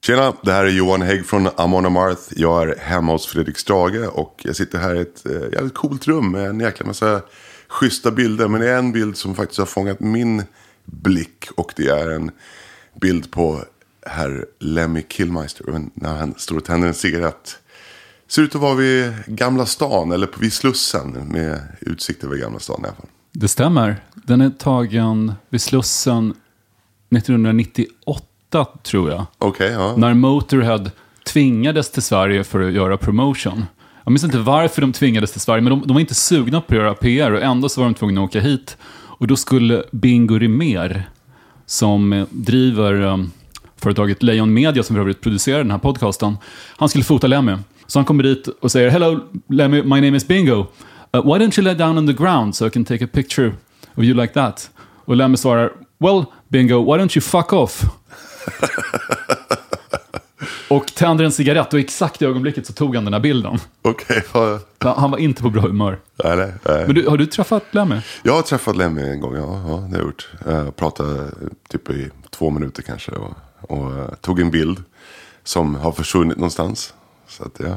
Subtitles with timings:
[0.00, 2.22] Tjena, det här är Johan Hägg från Amon Amarth.
[2.36, 6.06] Jag är hemma hos Fredrik Strage och jag sitter här i ett eh, jävligt coolt
[6.06, 7.22] rum med en jäkla massa
[7.68, 8.48] schyssta bilder.
[8.48, 10.42] Men det är en bild som faktiskt har fångat min
[10.84, 12.30] blick och det är en
[13.00, 13.64] bild på
[14.06, 17.58] herr Lemmy Kilmister när han står och tänder en cigarett.
[18.28, 22.80] Ser ut att vara vid Gamla stan eller vid Slussen med utsikt över Gamla stan
[22.82, 23.06] i alla fall.
[23.32, 24.04] Det stämmer.
[24.14, 26.34] Den är tagen vid Slussen
[27.10, 28.27] 1998
[28.82, 29.26] tror jag.
[29.38, 29.94] Okej, ja.
[29.96, 30.90] När Motorhead
[31.26, 33.64] tvingades till Sverige för att göra promotion.
[34.04, 36.74] Jag minns inte varför de tvingades till Sverige, men de, de var inte sugna på
[36.74, 38.76] att göra PR och ändå så var de tvungna att åka hit.
[38.92, 41.10] Och då skulle Bingo Rimér,
[41.66, 43.32] som eh, driver um,
[43.76, 46.36] företaget Lejon Media, som för övrigt producerar den här podcasten,
[46.76, 47.56] han skulle fota Lemmy.
[47.86, 50.58] Så han kommer dit och säger “Hello Lemmy, my name is Bingo.
[50.58, 50.66] Uh,
[51.12, 53.52] why don't you lay down on the ground so I can take a picture
[53.94, 54.70] of you like that?”
[55.04, 57.84] Och Lemmy svarar “Well, Bingo, why don't you fuck off?”
[60.68, 63.58] Och tänder en cigarett och exakt i ögonblicket så tog han den här bilden.
[63.82, 64.60] Okej, vad-
[64.96, 65.98] Han var inte på bra humör.
[66.24, 66.86] nej, nej, nej.
[66.86, 68.00] Men du, har du träffat Lemmy?
[68.22, 70.28] Jag har träffat Lemmy en gång, ja, ja det har jag gjort.
[70.46, 71.30] Jag pratade
[71.68, 74.82] typ i två minuter kanske och, och eh, tog en bild
[75.44, 76.94] som har försvunnit någonstans.
[77.28, 77.76] Så att ja,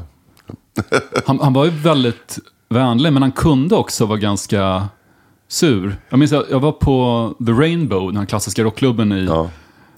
[1.26, 4.88] Han, han var ju väldigt vänlig, men han kunde också vara ganska
[5.48, 5.96] sur.
[6.08, 9.50] Jag minns att jag var på The Rainbow, den här klassiska rockklubben i ja,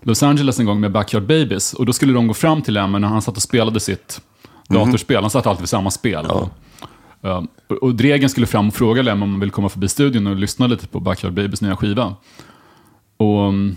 [0.06, 1.72] Los Angeles en gång med Backyard Babies.
[1.74, 4.20] Och då skulle de gå fram till Lemmy när han satt och spelade sitt
[4.68, 5.22] datorspel.
[5.22, 6.26] Han satt alltid vid samma spel.
[6.28, 10.26] Ja, och, och Dregen skulle fram och fråga Lemmy om han ville komma förbi studion
[10.26, 12.14] och lyssna lite på Backyard Babies nya skiva.
[13.16, 13.76] Och um,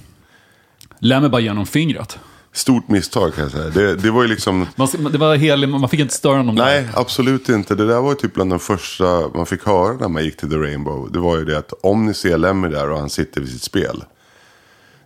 [1.00, 2.20] Lemmy bara genom fingret.
[2.54, 3.70] stort misstag kan jag säga.
[3.70, 6.52] Det, det var ju liksom, Man, det var helig, man fick inte störa där.
[6.54, 7.76] nej absolut inte.
[7.76, 10.50] Det där var ju typ bland de första man fick höra när man gick till
[10.50, 11.12] The Rainbow.
[11.12, 13.64] Det var ju det att om ni ser Lemmy där och han sitter vid sitt
[13.64, 14.04] spel.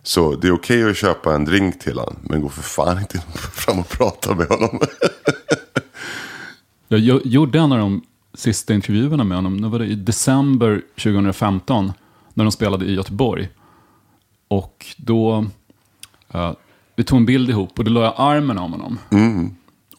[0.02, 2.16] Så det är okej att köpa en drink till honom.
[2.22, 3.18] Men gå för fan inte
[3.52, 4.80] fram och prata med honom.
[6.88, 8.02] Jag gjo- gjorde en av de
[8.34, 9.60] sista intervjuerna med honom.
[9.60, 11.92] Det var det i december 2015
[12.34, 13.48] när de spelade i Göteborg.
[14.48, 15.46] Och då,
[16.32, 16.52] eh,
[16.96, 18.98] vi tog en bild ihop och då la jag armen om honom.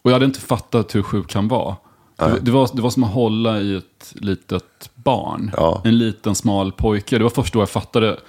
[0.02, 1.74] Och jag hade inte fattat hur sjuk han var.
[2.16, 5.50] Det, det, var det var som att hålla i ett litet barn.
[5.56, 5.80] Ja.
[5.84, 7.18] En liten smal pojke.
[7.18, 8.20] Det var först då jag fattade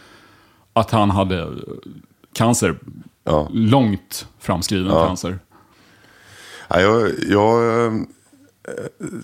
[0.75, 1.53] att han hade
[2.34, 2.80] cancer.
[3.24, 3.50] Ja.
[3.52, 5.07] Långt framskriden Ja.
[5.07, 5.39] cancer.
[6.68, 7.94] Ja, jag, jag, eh,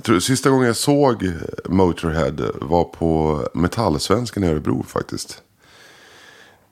[0.03, 1.31] tror, sista gången jag såg
[1.65, 5.43] Motorhead var på Metallsvenskan i Örebro faktiskt.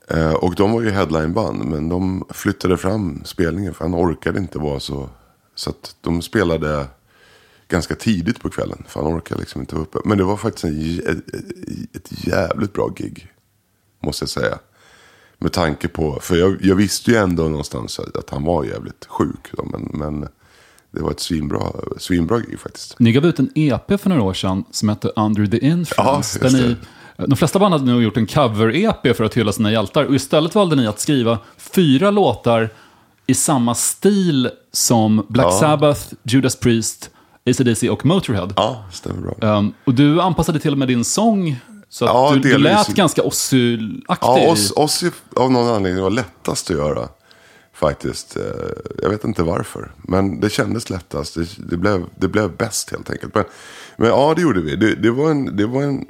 [0.07, 4.59] Eh, och de var ju headlineband men de flyttade fram spelningen för han orkade inte
[4.59, 5.09] vara så.
[5.55, 6.85] Så att de spelade
[7.67, 9.99] ganska tidigt på kvällen för han orkade liksom inte vara uppe.
[10.05, 13.31] Men det var faktiskt en, ett, ett jävligt bra gig.
[14.03, 14.59] Måste jag säga.
[15.41, 19.51] Med tanke på, för jag, jag visste ju ändå någonstans att, han var jävligt sjuk.
[19.51, 20.27] Då, men, men
[20.91, 21.59] det var ett svinbra,
[21.97, 22.99] svinbra gig faktiskt.
[22.99, 26.39] Ni gav ut en EP för några år sedan som hette Under the Influence.
[26.41, 26.75] Ja, där ni,
[27.27, 30.05] de flesta band hade nog gjort en cover-EP för att hylla sina hjältar.
[30.05, 32.69] Och istället valde ni att skriva fyra låtar
[33.27, 35.59] i samma stil som Black Ja.
[35.59, 37.09] Sabbath, Judas Priest,
[37.45, 38.49] AC/DC och Motorhead.
[38.55, 39.57] Ja, stämmer bra.
[39.57, 41.59] Um, och du anpassade till och med din sång
[41.89, 44.27] så att Ja, du, du lät ganska Ozzy-aktig.
[44.27, 44.55] Ja,
[45.03, 47.09] är av någon anledning var lättast att göra.
[47.73, 48.37] Faktiskt.
[48.37, 48.43] Eh,
[49.01, 49.91] Jag vet inte varför.
[49.97, 51.35] Men det kändes lättast.
[51.35, 53.35] Det, det, blev, det blev bäst helt enkelt.
[53.35, 53.43] Men,
[53.97, 54.75] men ja, det gjorde vi.
[54.75, 56.05] Det, det, var en, det var en...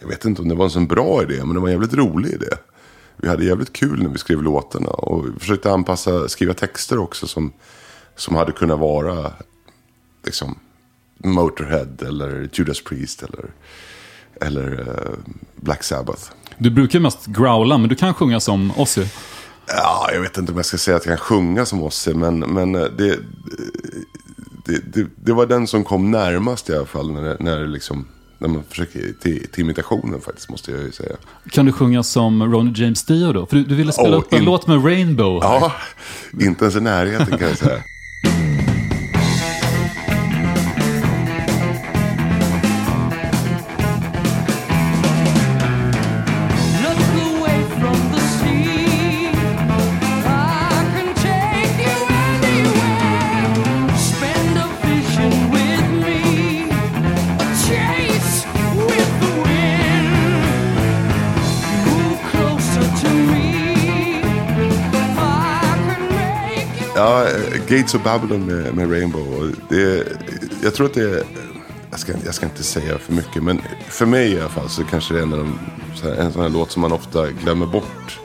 [0.00, 1.44] Jag vet inte om det var en sån bra idé.
[1.44, 2.56] Men det var en jävligt rolig idé.
[3.16, 4.88] Vi hade jävligt kul när vi skrev låtarna.
[4.88, 7.52] Och vi försökte anpassa, skriva texter också som,
[8.16, 9.32] som hade kunnat vara
[10.24, 10.58] liksom
[11.24, 13.50] Motorhead eller Judas Priest eller,
[14.40, 15.18] eller eh,
[15.56, 16.22] Black Sabbath.
[16.58, 19.04] Du brukar mest growla, men du kan sjunga som Ozzy.
[19.66, 22.38] Ja, jag vet inte om jag ska säga att jag kan sjunga som Ozzy, men,
[22.38, 23.18] men eh, det,
[24.66, 28.06] det, det, det var den som kom närmast i alla fall när, när, liksom,
[28.38, 31.16] när man försöker till, till imitationen faktiskt, måste jag ju säga.
[31.50, 33.46] Kan du sjunga som Ronnie James Dio då?
[33.46, 35.42] För du, du ville spela Oh, upp en in- låt med Rainbow.
[35.42, 35.50] här.
[35.60, 35.72] Ja,
[36.40, 37.82] inte ens i närheten kan jag säga.
[67.70, 69.54] Gates of Babylon med, med Rainbow.
[69.68, 70.06] Det,
[70.62, 71.24] jag tror att det är,
[71.90, 74.84] jag ska, jag ska inte säga för mycket, men för mig i alla fall så
[74.84, 75.58] kanske det är en, av de,
[75.94, 78.20] så här, en sån här låt som man ofta glömmer bort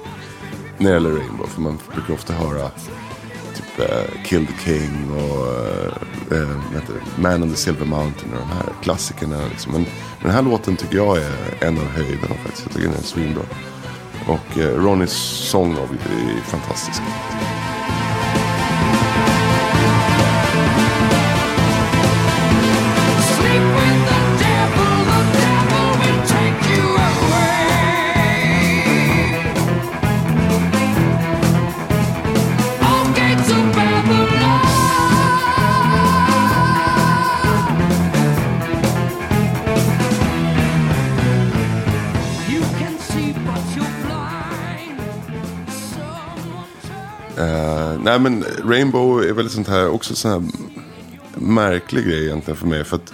[0.77, 1.47] när det gäller Rainbow.
[1.47, 2.69] För man brukar ofta höra
[3.55, 5.47] typ uh, Kill the King och
[6.31, 6.57] uh, uh.
[7.15, 9.47] Man on the Silver Mountain och de här klassikerna.
[9.49, 9.71] Liksom.
[9.71, 9.85] Men
[10.21, 12.63] den här låten tycker jag är en av höjderna faktiskt.
[12.65, 13.43] Jag tycker den är svinbra.
[14.27, 15.13] Och Ronnys
[15.51, 17.01] sång är fantastisk.
[48.19, 50.43] Nej men Rainbow är väl sånt här också sån här
[51.41, 52.83] märklig grej egentligen för mig.
[52.83, 53.13] För att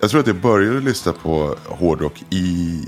[0.00, 2.82] jag tror att jag började lyssna på hårdrock i,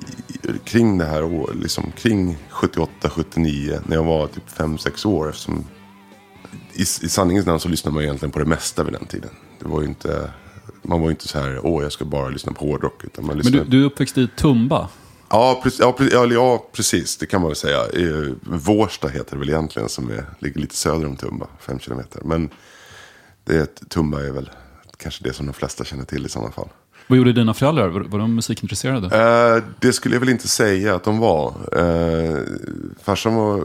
[0.65, 5.29] kring det här år, liksom kring 78-79 när jag var typ 5-6 år.
[5.29, 5.65] Eftersom
[6.73, 9.31] i, i sanningens namn så lyssnade man egentligen på det mesta vid den tiden.
[9.59, 10.31] Det var inte,
[10.83, 13.05] man var ju inte så här, åh jag ska bara lyssna på hårdrock.
[13.05, 13.65] Utan man Men lyssnade...
[13.65, 14.89] du, du är uppväxt i Tumba.
[15.31, 17.17] Ja, precis, ja, precis, ja, precis.
[17.17, 17.79] Det kan man väl säga.
[17.79, 22.21] Eh, Vårsta heter det väl egentligen som är, ligger lite söder om Tumba, fem kilometer.
[22.25, 22.51] Men
[23.45, 24.51] det Tumba är väl
[24.97, 26.69] kanske det som de flesta känner till i sådana fall.
[27.07, 27.89] Vad gjorde dina föräldrar?
[27.89, 29.07] Var, var de musikintresserade?
[29.57, 31.55] Eh, det skulle jag väl inte säga att de var.
[31.73, 32.39] Eh,
[33.03, 33.65] farsan var eh,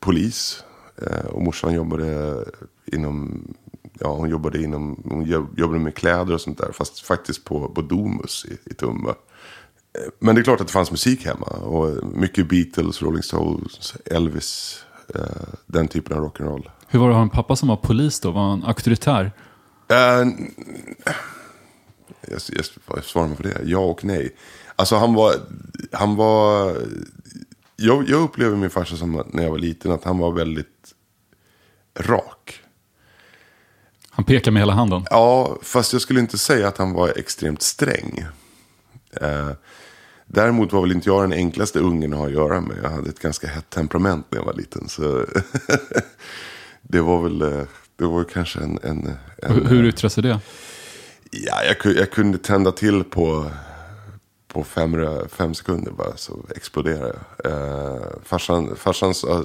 [0.00, 0.64] polis
[1.02, 2.36] eh, och morsan jobbade
[2.86, 3.44] inom,
[4.00, 6.72] ja hon jobbade inom, hon jobb- jobbade med kläder och sånt där.
[6.72, 9.14] Fast faktiskt på, på Domus i, i Tumba.
[10.18, 11.46] Men det är klart att det fanns musik hemma.
[11.46, 14.82] Och mycket Beatles, Rolling Stones, Elvis.
[15.14, 15.20] Eh,
[15.66, 16.70] den typen av rock'n'roll.
[16.88, 18.30] Hur var det att ha en pappa som var polis då?
[18.30, 19.32] Var han auktoritär?
[19.88, 19.96] Eh,
[22.20, 23.60] jag, jag, vad svarar man på det?
[23.64, 24.36] Ja och nej.
[24.76, 25.34] Alltså han var...
[25.92, 26.76] Han var
[27.76, 30.94] jag, jag upplever min farsa som när jag var liten att han var väldigt
[32.00, 32.60] rak.
[34.10, 35.06] Han pekar med hela handen.
[35.10, 38.24] Ja, fast jag skulle inte säga att han var extremt sträng.
[39.20, 39.50] Eh,
[40.26, 42.76] däremot var väl inte jag den enklaste ungen att ha att göra med.
[42.82, 44.88] Jag hade ett ganska hett temperament när jag var liten.
[44.88, 45.24] Så
[46.82, 47.42] det var väl...
[47.42, 47.62] eh,
[47.96, 48.78] Det var kanske en...
[48.82, 49.10] en,
[49.42, 50.40] en Hur, hur yttrar sig det?
[51.30, 53.50] Ja, jag, jag kunde tända till på,
[54.48, 54.96] på fem,
[55.28, 57.14] fem sekunder bara så exploderade
[57.44, 57.52] jag.
[57.52, 59.44] Eh, farsan, farsan sa-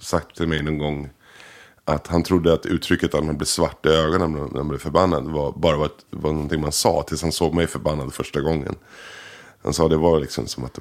[0.00, 1.10] sagt till mig någon gång
[1.84, 5.24] att han trodde att uttrycket att man blir svart i ögonen när man blir förbannad
[5.24, 8.74] var bara var, var någonting man sa tills han såg mig förbannad första gången.
[9.62, 10.78] Han sa det var liksom som att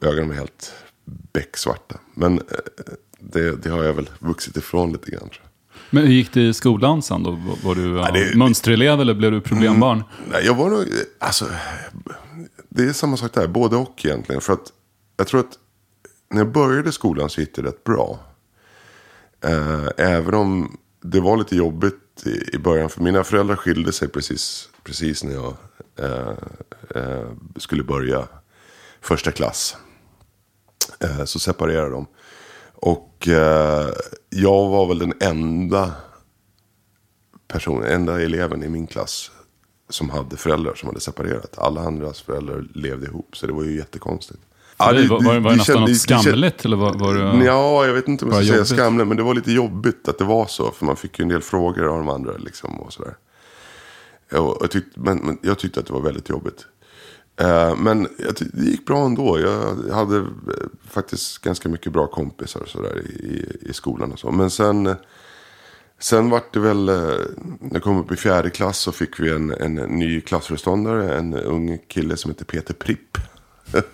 [0.00, 0.72] ögonen var helt
[1.32, 1.98] becksvarta.
[2.14, 2.44] Men eh,
[3.20, 5.30] det, det har jag väl vuxit ifrån lite grann.
[5.90, 7.30] Men hur gick det i skolan sen då?
[7.64, 10.02] Var- du ja, det- mönsterelev eller blev du problembarn?
[10.32, 10.84] Nej, jag var nog,
[11.18, 11.46] alltså,
[12.68, 14.40] det är samma sak där, både och egentligen.
[14.40, 14.72] För att
[15.16, 15.58] jag tror att
[16.30, 18.18] när jag började skolan så gick det rätt bra.
[19.44, 24.68] Eh, även om det var lite jobbigt i, början, för mina föräldrar skilde sig precis,
[24.84, 25.56] precis när jag eh, eh,
[27.56, 28.28] skulle börja
[29.00, 29.76] första klass.
[31.00, 32.06] Eh, så separerade de.
[32.74, 33.88] Och eh,
[34.30, 35.92] jag var väl den enda
[37.48, 39.30] personen, enda eleven i min klass
[39.88, 41.58] som hade föräldrar som hade separerat.
[41.58, 44.40] Alla andras föräldrar levde ihop, så det var ju jättekonstigt.
[44.76, 46.64] För dig, var, var, det nästan kände- något det skamligt?
[46.64, 47.44] Eller var, var det...
[47.44, 50.18] Ja, jag vet inte om jag ska säga skamligt, men det var lite jobbigt att
[50.18, 50.70] det var så.
[50.70, 53.14] För man fick ju en del frågor av de andra liksom och sådär.
[54.28, 56.66] Jag, jag tyckte, men, men jag tyckte att det var väldigt jobbigt.
[57.36, 59.40] Eh, men jag ty- det gick bra ändå.
[59.40, 60.24] Jag hade eh,
[60.90, 64.30] faktiskt ganska mycket bra kompisar och sådär i, i, i skolan och så.
[64.30, 64.94] Men sen,
[65.98, 69.50] sen vart det väl, när jag kom upp i fjärde klass så fick vi en,
[69.50, 71.18] en ny klassföreståndare.
[71.18, 73.18] En ung kille som heter Peter Pripp.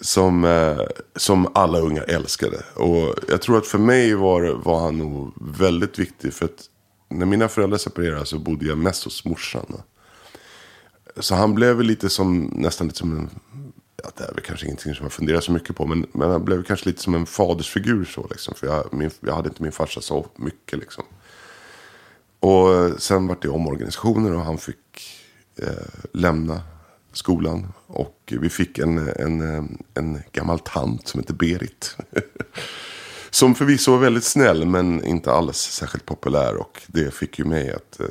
[0.00, 0.80] som, eh,
[1.16, 2.62] som alla unga älskade.
[2.74, 6.32] Och jag tror att för mig var, var han nog väldigt viktig.
[6.32, 6.68] För att
[7.18, 9.82] när mina föräldrar separerade så bodde jag mest hos morsan.
[11.16, 13.30] Så han blev väl lite som, nästan lite som en,
[14.02, 15.86] ja, det är väl kanske ingenting som jag funderar så mycket på.
[15.86, 18.54] Men, men han blev kanske lite som en fadersfigur så liksom.
[18.54, 21.04] För jag, min, jag hade inte min farsa så mycket liksom.
[22.40, 25.22] Och sen var det omorganisationer och han fick
[25.56, 25.68] eh,
[26.12, 26.62] lämna
[27.12, 27.72] skolan.
[27.86, 31.96] Och vi fick en, en, en gammal tant som heter Berit.
[33.34, 36.56] som förvisso var väldigt snäll men inte alls särskilt populär.
[36.56, 38.06] Och det fick ju mig att, eh,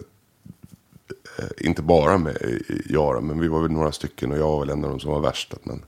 [1.40, 4.70] eh inte bara med Jara, men vi var väl några stycken och jag var väl
[4.70, 5.54] en av de som var värst.
[5.54, 5.86] Att man,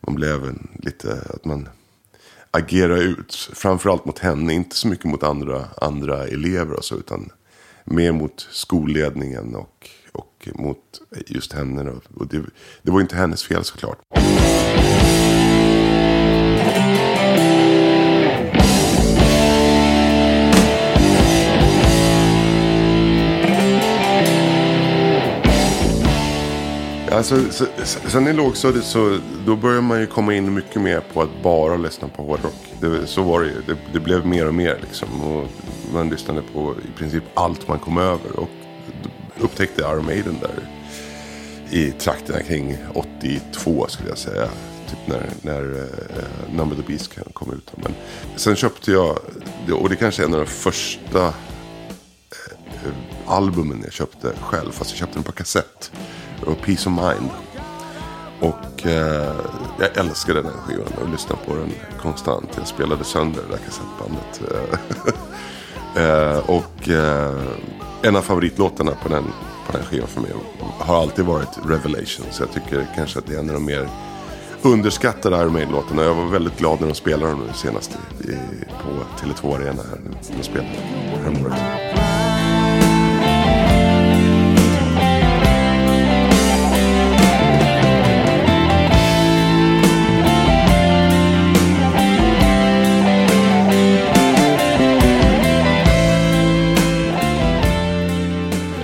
[0.00, 1.68] man blev en, lite, att man
[2.50, 3.34] agerade ut.
[3.52, 7.30] Framförallt mot henne, inte så mycket mot andra, andra elever och så, utan
[7.84, 11.82] mer mot skolledningen och, och mot just henne.
[11.82, 12.00] då.
[12.14, 12.42] Och det,
[12.82, 13.98] det var inte hennes fel såklart.
[27.12, 31.22] Alltså, så, sen i lågstadiet så då börjar man ju komma in mycket mer på
[31.22, 32.74] att bara lyssna på hårdrock.
[32.80, 33.62] Det, så var det ju.
[33.66, 35.22] Det, det blev mer och mer liksom.
[35.22, 35.48] Och
[35.94, 38.36] man lyssnade på i princip allt man kom över.
[38.36, 38.48] Och
[39.40, 40.68] upptäckte Iron Maiden där
[41.70, 44.48] i trakterna kring 82 skulle jag säga.
[44.90, 45.86] Typ när, när uh,
[46.52, 47.72] Number the Beast kom ut.
[47.76, 47.94] Men
[48.36, 49.18] sen köpte jag,
[49.72, 51.32] och det kanske är en av de första eh,
[52.84, 52.92] eh,
[53.26, 54.70] albumen jag köpte själv.
[54.72, 55.92] Fast jag köpte den på kassett.
[56.46, 57.30] Och Peace of Mind.
[58.40, 59.34] Och eh,
[59.80, 61.72] jag älskade den skivan och lyssnade på den
[62.02, 62.48] konstant.
[62.56, 64.42] Jag spelade sönder det där kassettbandet.
[65.96, 67.32] Eh, eh, och eh,
[68.02, 69.24] en av favoritlåtarna på den,
[69.66, 70.30] på den skivan för mig
[70.78, 72.26] har alltid varit Revelation.
[72.30, 73.88] Så jag tycker kanske att det är en av de mer
[74.62, 76.02] underskattade Iron Maiden-låtarna.
[76.02, 78.32] Jag var väldigt glad när de spelade dem nu senast i,
[78.82, 80.00] på Tele2 Arena här.
[80.36, 80.68] De spelade
[81.22, 81.81] häromåret.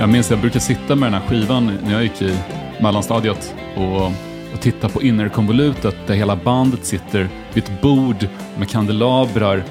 [0.08, 2.34] Jag minns att jag brukade sitta med den här skivan när jag gick i
[2.80, 4.06] mellanstadiet och,
[4.54, 9.64] och titta på innerkonvolutet där hela bandet sitter vid ett bord med kandelabrar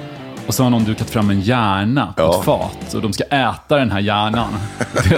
[0.46, 2.38] och så har någon dukat fram en hjärna på Ja.
[2.38, 4.52] ett fat och de ska äta den här hjärnan.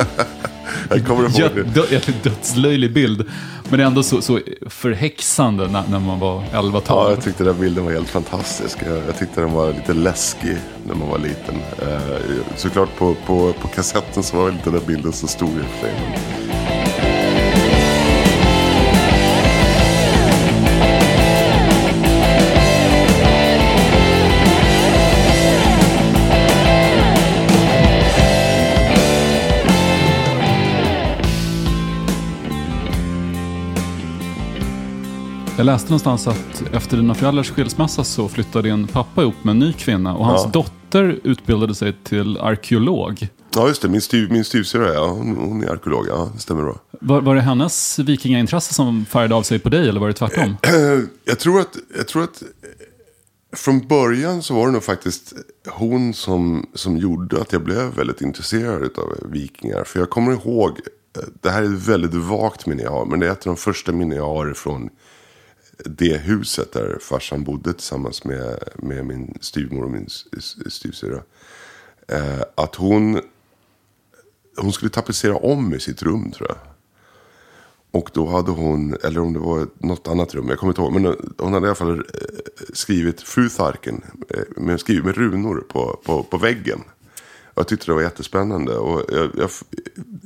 [0.91, 1.63] Jag kommer ihåg det.
[1.63, 3.25] dö, dödslöjlig bild,
[3.71, 6.83] men ändå så, så förhäxande när, när man var 11-12.
[6.89, 8.79] Ja, jag tyckte den bilden var helt fantastisk.
[8.87, 11.55] Jag, jag tyckte den var lite läskig när man var liten.
[11.83, 15.53] Eh, såklart på, på, på kassetten så var väl inte den bilden så stor i
[15.53, 16.60] och för sig.
[35.61, 39.59] Jag läste någonstans att efter dina föräldrars skilsmässa så flyttade din pappa ihop med en
[39.59, 40.51] ny kvinna och hans Ja.
[40.51, 43.29] dotter utbildade sig till arkeolog.
[43.55, 43.89] Ja, just det.
[43.89, 46.07] Min, styv, min styvsyrra, ja, hon, hon är arkeolog.
[46.09, 46.79] Ja, det stämmer bra.
[47.01, 50.57] Var, var det hennes vikingaintresse som färgade av sig på dig eller var det tvärtom?
[51.25, 52.43] Jag tror att, jag tror att
[53.57, 55.33] från början så var det nog faktiskt
[55.69, 59.85] hon som, som gjorde att jag blev väldigt intresserad av vikingar.
[59.85, 63.21] För jag kommer ihåg, eh, det här är ett väldigt vagt minne jag har, men
[63.21, 64.89] det är ett av de första minnen jag har från
[65.85, 70.09] det huset där farsan bodde tillsammans med, med min styvmor och min
[70.69, 71.23] styvsyrra.
[72.09, 73.21] Eh, att hon,
[74.57, 76.59] hon skulle tapetsera om i sitt rum tror jag.
[77.93, 80.93] Och då hade hon, eller om det var något annat rum, jag kommer inte ihåg.
[80.93, 82.05] Men hon hade i alla fall eh,
[82.73, 86.81] skrivit Fru Tharken, eh, med, skrivit med runor på, på, på väggen.
[87.45, 88.77] Och jag tyckte det var jättespännande.
[88.77, 89.51] Och jag, jag,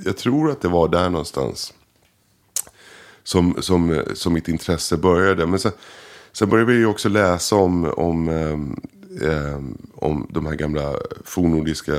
[0.05, 1.75] jag tror att det var där någonstans
[3.25, 5.47] som, som, som mitt intresse började.
[5.47, 5.73] Men sen,
[6.33, 8.28] sen började vi också läsa om, om,
[9.23, 9.61] eh,
[9.95, 11.93] om de här gamla fornnordiska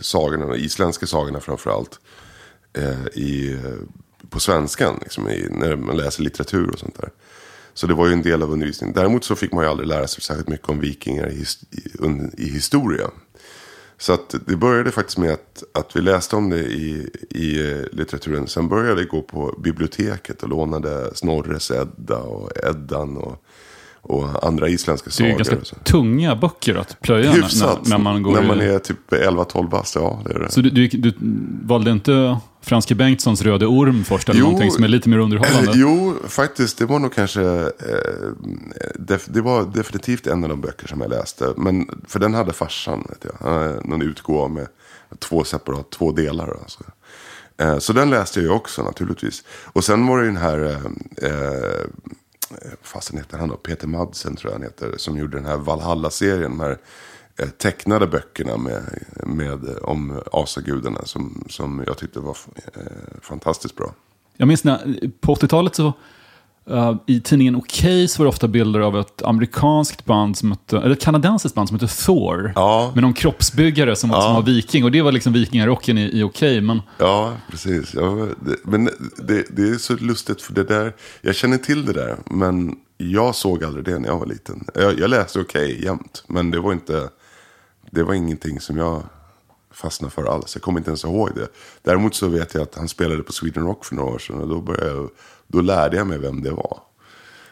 [0.00, 2.00] sagorna, isländska sagorna framförallt.
[2.72, 3.58] Eh, i,
[4.30, 7.10] på svenskan, liksom, i, när man läser litteratur och sånt där.
[7.74, 8.94] Så det var ju en del av undervisningen.
[8.94, 11.88] Däremot så fick man ju aldrig lära sig särskilt mycket om vikingar i, his, i,
[11.98, 13.10] un- i historia.
[14.00, 17.82] Så att det började faktiskt med att, att vi läste om det i, i eh,
[17.92, 18.46] litteraturen.
[18.46, 23.44] Sen började jag gå på biblioteket och lånade Snorres Edda och Eddan och,
[24.10, 25.56] och andra isländska Det är ju sagor.
[25.56, 27.78] ganska tunga böcker att plöja när, Hyfsat.
[27.82, 30.50] när, när man går när man är typ 11-12 bast, ja det är det.
[30.50, 31.12] Så du, du, du
[31.62, 34.44] valde inte Franske Bengtssons Röde Orm först eller Jo.
[34.46, 35.72] någonting som är lite mer underhållande?
[35.74, 36.78] Jo, faktiskt.
[36.78, 37.42] Det var nog kanske...
[37.42, 37.68] Eh,
[38.94, 41.52] def, det var definitivt en av de böcker som jag läste.
[41.56, 43.86] Men, för den hade farsan, vet jag.
[43.88, 44.66] Någon utgåva med
[45.18, 46.56] två separat, två delar.
[46.62, 46.80] Alltså.
[47.58, 49.44] Eh, så den läste jag ju också naturligtvis.
[49.64, 50.76] Och sen var det den här...
[52.82, 53.56] Fasen heter han då?
[53.56, 54.94] Peter Madsen tror jag han heter.
[54.96, 56.50] Som gjorde den här Valhalla-serien.
[56.50, 56.78] De här
[57.36, 58.82] eh, tecknade böckerna med,
[59.26, 61.04] med, om asagudarna.
[61.04, 62.36] Som, som jag tyckte var
[62.74, 62.82] eh,
[63.22, 63.94] fantastiskt bra.
[64.36, 65.92] Jag minns när, på 80-talet så
[66.70, 70.76] eh, i tidningen Okej så var det ofta bilder av ett amerikanskt band, som hette,
[70.78, 72.52] eller ett kanadensiskt band som hette Thor.
[72.54, 72.90] Ja.
[72.94, 74.84] Med någon kroppsbyggare som, var- som var viking.
[74.84, 76.60] Och det var liksom vikingarocken i, i Okej.
[76.60, 77.94] men Ja, precis.
[77.94, 78.84] Ja, det, men
[79.16, 80.92] det, det är så lustigt för det där.
[81.22, 82.16] Jag känner till det där.
[82.26, 84.64] Men jag såg aldrig det när jag var liten.
[84.74, 86.24] Jag, jag läste okej jämt.
[86.26, 87.08] Men det var inte.
[87.90, 89.02] Det var ingenting som jag
[89.80, 90.54] fastnade för alls.
[90.56, 91.48] Jag kommer inte ens ihåg det.
[91.82, 94.40] Däremot så vet jag att han spelade på Sweden Rock för några år sedan.
[94.40, 95.10] Och då, började jag,
[95.46, 96.78] då lärde jag mig vem det var.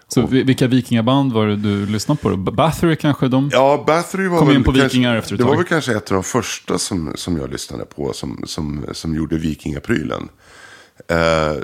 [0.09, 2.29] så vi- vilka vikingaband var det du lyssnade på?
[2.29, 2.37] då?
[2.37, 3.29] Bathory kanske?
[3.29, 3.51] De?
[3.53, 5.97] Ja, Bathory var Kom väl in på kanske, vikingar efter ett Det var väl kanske
[5.97, 10.29] ett av de första som, som jag lyssnade på som, som, som gjorde vikingaprylen.
[11.09, 11.57] Eh,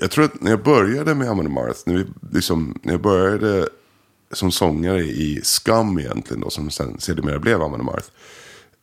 [0.00, 3.68] jag tror att när jag började med Amon Amarth, när, vi, liksom, när jag började
[4.32, 8.06] som sångare i Scum egentligen då, som sen sedermera blev Amon Amarth.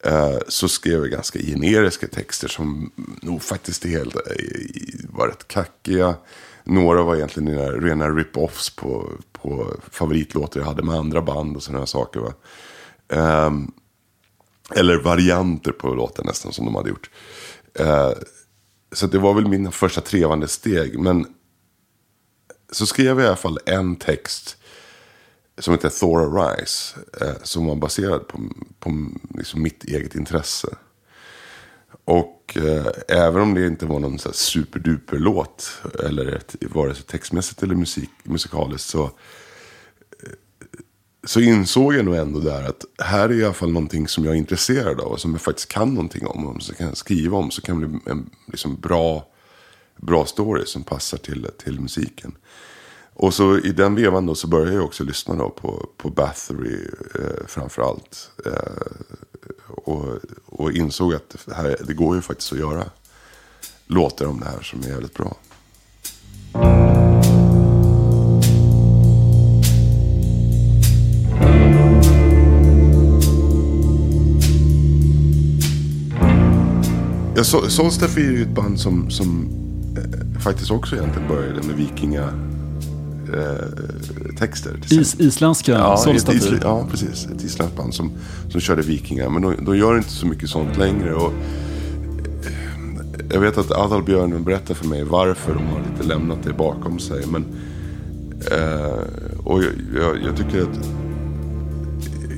[0.05, 4.21] Eh, så skrev jag ganska generiska texter som nog faktiskt är helt, eh,
[5.09, 6.15] var rätt kackiga.
[6.63, 11.63] Några var egentligen mina rena rip-offs på, på favoritlåtar jag hade med andra band och
[11.63, 12.19] sådana saker.
[12.19, 12.33] Va?
[13.47, 13.71] Um,
[14.75, 17.09] eller varianter på låten nästan som de hade gjort.
[17.79, 18.11] Uh,
[18.91, 20.99] så det var väl mina första trevande steg.
[20.99, 21.27] Men
[22.71, 24.57] så skrev jag i alla fall en text
[25.57, 26.95] som heter Thor Arise.
[27.21, 28.39] Eh, som var baserad på,
[28.79, 30.67] på liksom mitt eget intresse.
[32.05, 35.81] Och eh, även om det inte var någon så här superduper låt.
[36.03, 38.89] Eller ett, vare sig textmässigt eller musik, musikaliskt.
[38.89, 39.09] Så, eh,
[41.23, 44.33] så insåg jag nog ändå där att här är i alla fall någonting som jag
[44.33, 45.11] är intresserad av.
[45.11, 46.47] Och som jag faktiskt kan någonting om.
[46.47, 47.51] Och som jag kan skriva om.
[47.51, 49.27] Så kan det bli en liksom, bra,
[49.97, 52.35] bra story som passar till, till musiken.
[53.17, 56.79] Och så i den vevan då så började jag också lyssna då på, på Bathory
[57.15, 58.31] eh, framför allt.
[58.45, 58.51] Eh,
[59.67, 60.05] och,
[60.45, 62.83] och insåg att det, här, det går ju faktiskt att göra
[63.87, 65.35] låtar om det här som är jävligt bra.
[77.35, 79.49] Ja, Solstaff är ju ett band som, som
[79.97, 82.54] eh, faktiskt också egentligen började med vikinga
[84.39, 84.79] texter.
[84.91, 87.27] Is, isländska Ja, isl- ja, precis.
[87.35, 88.11] Ett isländskt band som,
[88.49, 89.29] som körde vikingar.
[89.29, 91.13] Men de, de gör inte så mycket sånt längre.
[91.13, 91.33] Och,
[92.45, 92.51] eh,
[93.33, 97.25] jag vet att Adalbjörn berättar för mig varför de har lite lämnat det bakom sig.
[97.27, 97.45] Men,
[98.51, 100.79] eh, och jag, jag, jag tycker att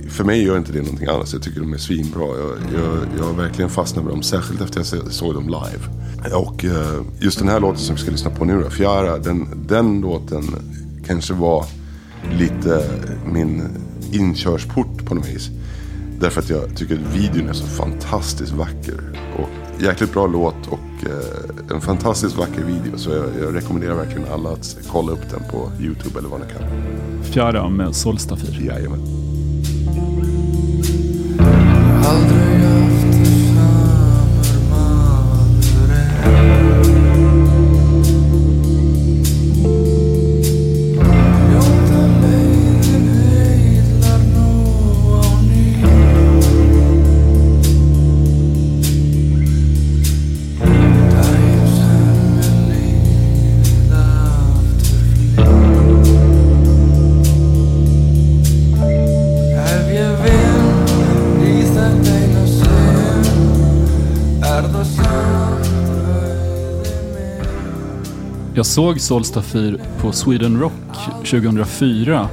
[0.09, 1.33] för mig gör inte det någonting alls.
[1.33, 2.25] Jag tycker de är svinbra.
[2.27, 4.23] Jag, jag, jag verkligen fastnat med dem.
[4.23, 6.33] Särskilt efter jag se- såg dem live.
[6.35, 9.17] Och eh, just den här låten som vi ska lyssna på nu då, Fjara.
[9.17, 10.43] Den, den låten
[11.07, 11.65] kanske var
[12.31, 12.89] lite
[13.25, 13.63] min
[14.11, 15.49] inkörsport på något vis.
[16.19, 18.99] Därför att jag tycker att videon är så fantastiskt vacker.
[19.37, 19.49] Och
[19.83, 22.97] jäkligt bra låt och eh, en fantastiskt vacker video.
[22.97, 26.45] Så jag, jag rekommenderar verkligen alla att kolla upp den på YouTube eller vad ni
[26.45, 27.23] kan.
[27.23, 28.65] Fjärde med Solstafir.
[28.65, 29.01] Jajamän.
[32.05, 32.46] Aldrig
[68.57, 70.73] Jag såg Solstafir på Sweden Rock
[71.17, 72.29] 2004.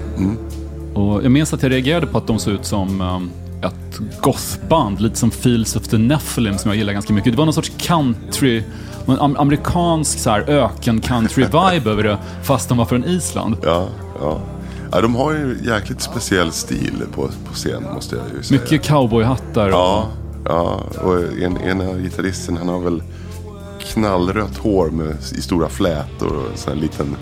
[0.94, 3.30] Och jag minns att jag reagerade på att de såg ut som um,
[3.62, 7.32] ett gothband, lite som Fields of the Nephilim som jag gillar ganska mycket.
[7.32, 8.62] Det var någon sorts country,
[9.06, 13.56] någon am- amerikansk så här, öken-country-vibe över det, fast de var från Island.
[13.62, 13.86] Ja,
[14.20, 14.40] ja.
[14.92, 18.60] ja, de har ju jäkligt speciell stil på, på scen måste jag ju säga.
[18.60, 19.66] Mycket cowboyhattar.
[19.68, 20.08] och- Ja,
[20.44, 20.80] ja.
[21.02, 23.02] och en, ena gitarristen han har väl
[23.84, 27.16] knallrött hår med, i stora flätor och en sån här liten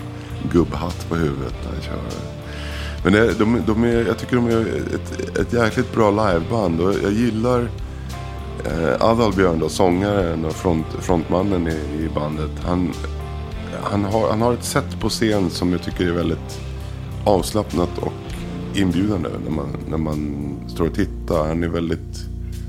[0.51, 1.99] gubbhatt på huvudet när han kör.
[3.03, 4.61] Men det, de, de är, jag tycker de är
[4.95, 7.69] ett, ett jäkligt bra liveband och jag gillar
[8.65, 12.51] eh, Adalbjörn då, sångaren och front, frontmannen i, i bandet.
[12.65, 12.93] Han,
[13.83, 16.59] han, har, han har ett sätt på scen som jag tycker är väldigt
[17.25, 18.13] avslappnat och
[18.73, 21.47] inbjudande när man, när man står och tittar.
[21.47, 22.25] Han är väldigt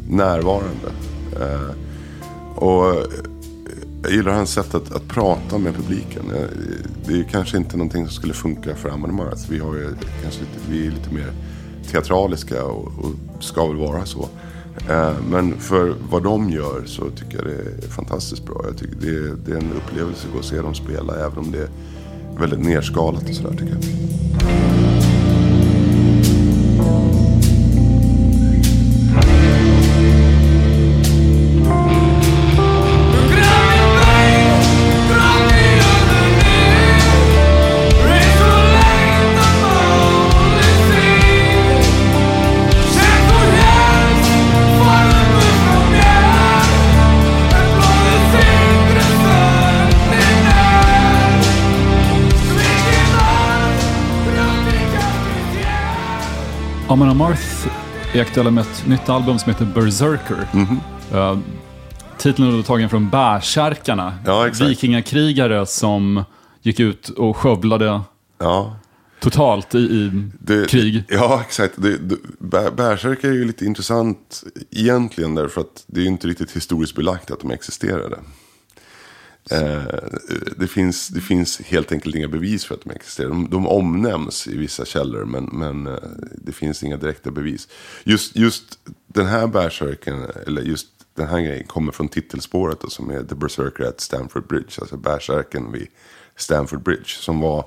[0.08, 0.88] närvarande.
[1.40, 1.70] Eh,
[2.54, 2.94] och
[4.04, 6.22] jag gillar hans sätt att, att prata med publiken.
[7.06, 9.88] Det är kanske inte någonting som skulle funka för Amon Alltså Vi, har ju
[10.22, 11.32] kanske lite, vi är lite mer
[11.90, 14.28] teatraliska och, och ska väl vara så.
[14.90, 18.60] Eh, men för vad de gör så tycker jag det är fantastiskt bra.
[18.64, 21.38] Jag tycker det, är, det är en upplevelse att gå och se dem spela även
[21.38, 21.68] om det är
[22.38, 24.73] väldigt nerskalat och sådär tycker jag.
[56.94, 57.66] Amon Amarth
[58.12, 60.48] är aktuella med ett nytt album som heter Berserker.
[60.52, 60.80] Mhm.
[61.12, 61.38] Eh,
[62.18, 64.70] titeln är tagen från Bärsärkarna, Ja, exakt.
[64.70, 66.24] vikingakrigare som
[66.62, 68.00] gick ut och skövlade
[68.38, 68.76] Ja.
[69.20, 71.04] totalt i, i Det, krig.
[71.08, 71.74] Ja, exakt.
[71.76, 76.26] Det, det, Bär- Bärsärkar är ju lite intressant egentligen därför att det är ju inte
[76.28, 78.18] riktigt historiskt belagt att de existerade.
[79.50, 79.82] Eh,
[80.56, 83.28] det, finns, det finns helt enkelt inga bevis för att de existerar.
[83.28, 85.98] De, de omnämns i vissa källor men, men eh,
[86.34, 87.68] det finns inga direkta bevis.
[88.04, 93.10] Just, just den här bärsärken, eller just den här grejen kommer från titelspåret då, som
[93.10, 94.80] är The Berserker at Stamford Bridge.
[94.80, 95.86] Alltså bärsärken vid
[96.36, 97.08] Stamford Bridge.
[97.08, 97.66] Som var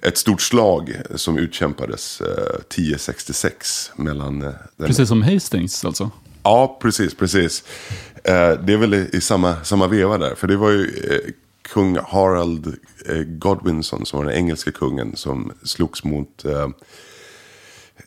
[0.00, 4.42] ett stort slag som utkämpades eh, 1066 mellan...
[4.42, 6.10] Eh, den, Precis som Hastings alltså.
[6.42, 7.64] Ja, precis, precis.
[8.24, 10.34] Eh, det är väl i, samma, samma veva där.
[10.34, 12.66] För det var ju eh, kung Harald
[13.06, 16.44] eh, Godwinson som var den engelska kungen som slogs mot...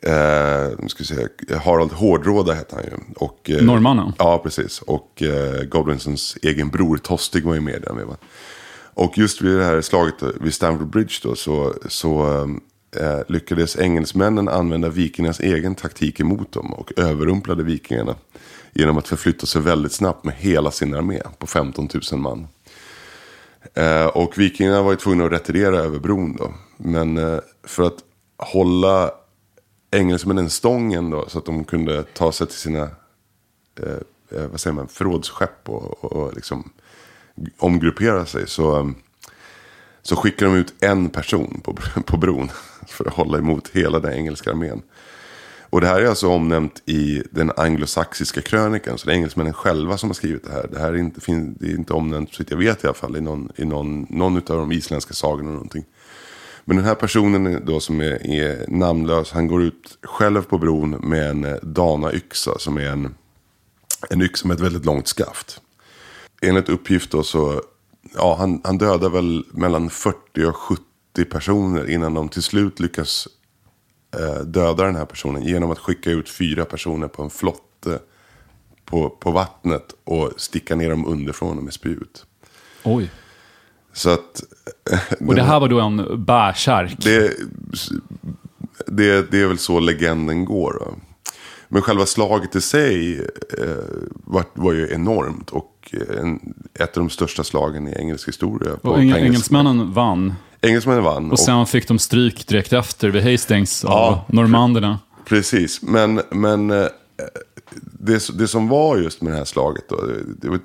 [0.02, 1.28] Eh, ska se,
[1.64, 2.90] Harald Hårdråda hette han ju.
[3.16, 4.12] Och, eh, Norrmannen.
[4.18, 4.82] Ja, precis.
[4.82, 8.16] Och eh, Godwinsons egen bror Tostig var ju med i den vevan.
[8.94, 12.46] Och just vid det här slaget vid Stamford Bridge då, så, så
[12.96, 18.14] eh, lyckades engelsmännen använda vikingarnas egen taktik emot dem och överrumplade vikingarna
[18.72, 22.48] genom att förflytta sig väldigt snabbt med hela sin armé på 15 000 man.
[23.74, 26.54] Eh, och vikingarna var ju tvungna att retirera över bron då.
[26.76, 27.98] Men eh, för att
[28.36, 29.10] hålla
[29.90, 32.82] engelsmännen stången då så att de kunde ta sig till sina
[33.80, 36.72] eh, eh, vad säger man, förrådsskepp och, och, och liksom
[37.58, 38.90] omgruppera sig så, eh,
[40.02, 42.50] så skickar de ut en person på, på bron
[42.88, 44.82] för att hålla emot hela den engelska armén.
[45.72, 48.98] Och det här är alltså omnämnt i den anglosaxiska krönikan.
[48.98, 50.68] Så det är engelsmännen själva som har skrivit det här.
[50.72, 51.20] Det här är inte,
[51.60, 54.36] det är inte omnämnt, så jag vet i alla fall, i någon, i någon, någon
[54.36, 55.42] av de isländska sagorna.
[55.42, 55.84] eller Någonting.
[56.64, 60.90] Men den här personen då som är, är namnlös, han går ut själv på bron
[60.90, 63.14] med en eh, dana-yxa som är en,
[64.10, 65.60] en yxa med ett väldigt långt skaft.
[66.42, 67.62] Enligt uppgift då så,
[68.14, 70.82] ja han, han dödar väl mellan 40 och 70
[71.30, 73.28] personer innan de till slut lyckas
[74.18, 77.98] eh, döda den här personen genom att skicka ut fyra personer på en flotte
[78.84, 82.26] på, på vattnet och sticka ner dem underifrån med spjut.
[82.84, 83.10] Oj.
[83.92, 84.42] Så att...
[85.26, 86.96] Och det här var då en bärsärk.
[86.98, 87.36] Det,
[88.86, 90.72] det, det är väl så legenden går.
[90.80, 90.94] Då.
[91.72, 93.18] Men själva slaget i sig
[93.58, 93.66] eh,
[94.12, 95.50] var, var ju enormt.
[95.50, 98.72] Och en, ett av de största slagen i engelsk historia.
[98.82, 100.34] Och eng- engelsk- engelsmännen vann.
[100.60, 101.30] Engelsmännen vann.
[101.30, 104.24] Och sen fick de stryk direkt efter vid Hastings av Ja.
[104.28, 104.98] normanderna.
[105.24, 106.86] Precis, men, men eh,
[107.82, 110.00] det, det som var just med det här slaget då,
[110.38, 110.58] det var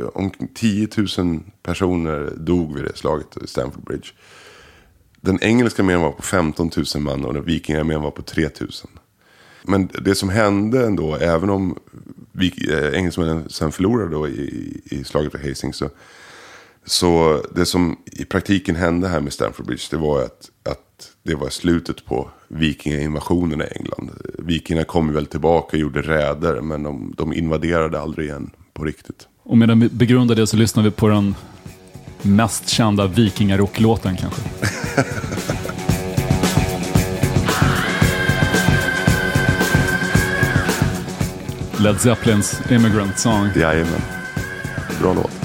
[0.00, 4.08] eh, omkring 10 000 personer dog vid det slaget i Stamford Bridge.
[5.20, 8.70] Den engelska armén var på 15 000 man och den vikingarmén var på 3 000.
[9.68, 11.78] Men det som hände ändå, även om
[12.32, 15.90] vi, eh, engelsmännen sen förlorade då i, i slaget vid Hastings, så,
[16.84, 21.34] så det som i praktiken hände här med Stamford Bridge, det var att, att det
[21.34, 24.10] var slutet på vikingainvasionerna i England.
[24.38, 29.28] Vikingarna kom väl tillbaka och gjorde räder, men de, de invaderade aldrig igen på riktigt.
[29.42, 31.34] Och medan vi begrundar det så lyssnar vi på den
[32.22, 34.42] mest kända vikingarocklåten kanske.
[41.80, 43.50] Led Zeppelins Immigrant Song.
[43.56, 44.00] Jajamän.
[45.00, 45.37] Bra låt.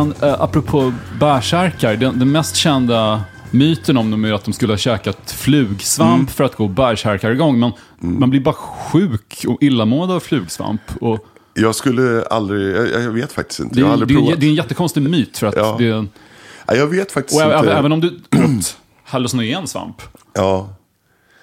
[0.00, 4.72] Men äh, apropå bärsärkar, den, den mest kända myten om dem är att de skulle
[4.72, 7.58] ha käkat flugsvamp för att gå bärsärkargång.
[7.60, 10.80] Men man blir bara sjuk och illamående av flugsvamp.
[11.00, 13.74] Och Jag skulle aldrig, jag, jag vet faktiskt inte.
[13.74, 14.40] det, Jag har är, aldrig det, är, provat.
[14.40, 15.38] det är en jättekonstig myt.
[15.38, 15.76] För att Ja.
[15.78, 16.04] det, och
[16.68, 17.72] Nej, jag vet faktiskt även, inte.
[17.72, 18.08] även om du
[18.58, 20.02] åt hallucinogen svamp
[20.34, 20.68] Ja,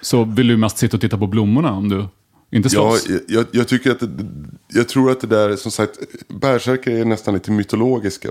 [0.00, 2.04] så vill du mest sitta och titta på blommorna om du
[2.50, 3.08] inte Ja, slåss.
[3.08, 4.26] jag, jag, jag tycker att det,
[4.68, 8.28] jag tror att det där, som sagt, bärsärkar är nästan lite mytologiska.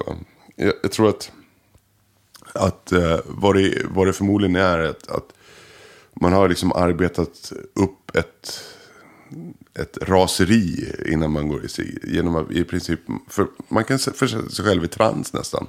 [0.55, 1.31] Jag, jag tror att,
[2.53, 5.33] att eh, vad, det, vad det förmodligen är, att, att
[6.21, 8.63] man har liksom arbetat upp ett,
[9.79, 11.97] ett raseri innan man går i sig.
[12.03, 12.99] Genom att i princip,
[13.29, 15.67] för man kan försätta sig själv i trans nästan.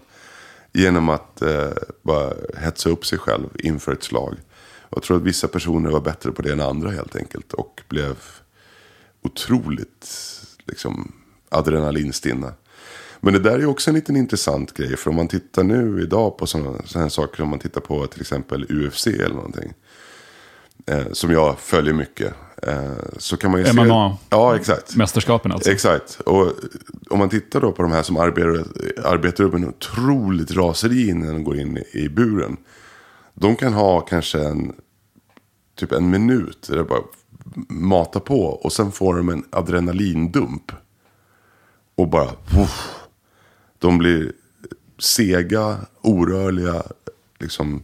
[0.72, 1.70] Genom att eh,
[2.02, 4.34] bara hetsa upp sig själv inför ett slag.
[4.90, 7.52] Jag tror att vissa personer var bättre på det än andra helt enkelt.
[7.52, 8.16] Och blev
[9.22, 10.06] otroligt
[10.64, 11.12] liksom,
[11.48, 12.52] adrenalinstinna.
[13.20, 14.96] Men det där är också en liten intressant grej.
[14.96, 17.42] För om man tittar nu idag på sådana här saker.
[17.42, 19.72] Om man tittar på till exempel UFC eller någonting.
[20.86, 22.34] Eh, som jag följer mycket.
[22.62, 23.72] Eh, så kan man ju se...
[23.72, 24.16] MMA.
[24.30, 24.96] Ja, exakt.
[24.96, 25.70] Mästerskapen alltså.
[25.70, 26.20] Exakt.
[26.20, 26.52] Och
[27.10, 28.64] om man tittar då på de här som arbetar,
[29.04, 32.56] arbetar upp en otroligt raseri innan de går in i buren.
[33.40, 34.72] De kan ha kanske en,
[35.74, 37.02] typ en minut där det bara
[37.68, 38.40] mata på.
[38.40, 40.72] Och sen får de en adrenalindump.
[41.94, 42.30] Och bara...
[42.62, 42.94] Uff,
[43.78, 44.32] de blir
[44.98, 46.82] sega, orörliga.
[47.40, 47.82] Liksom.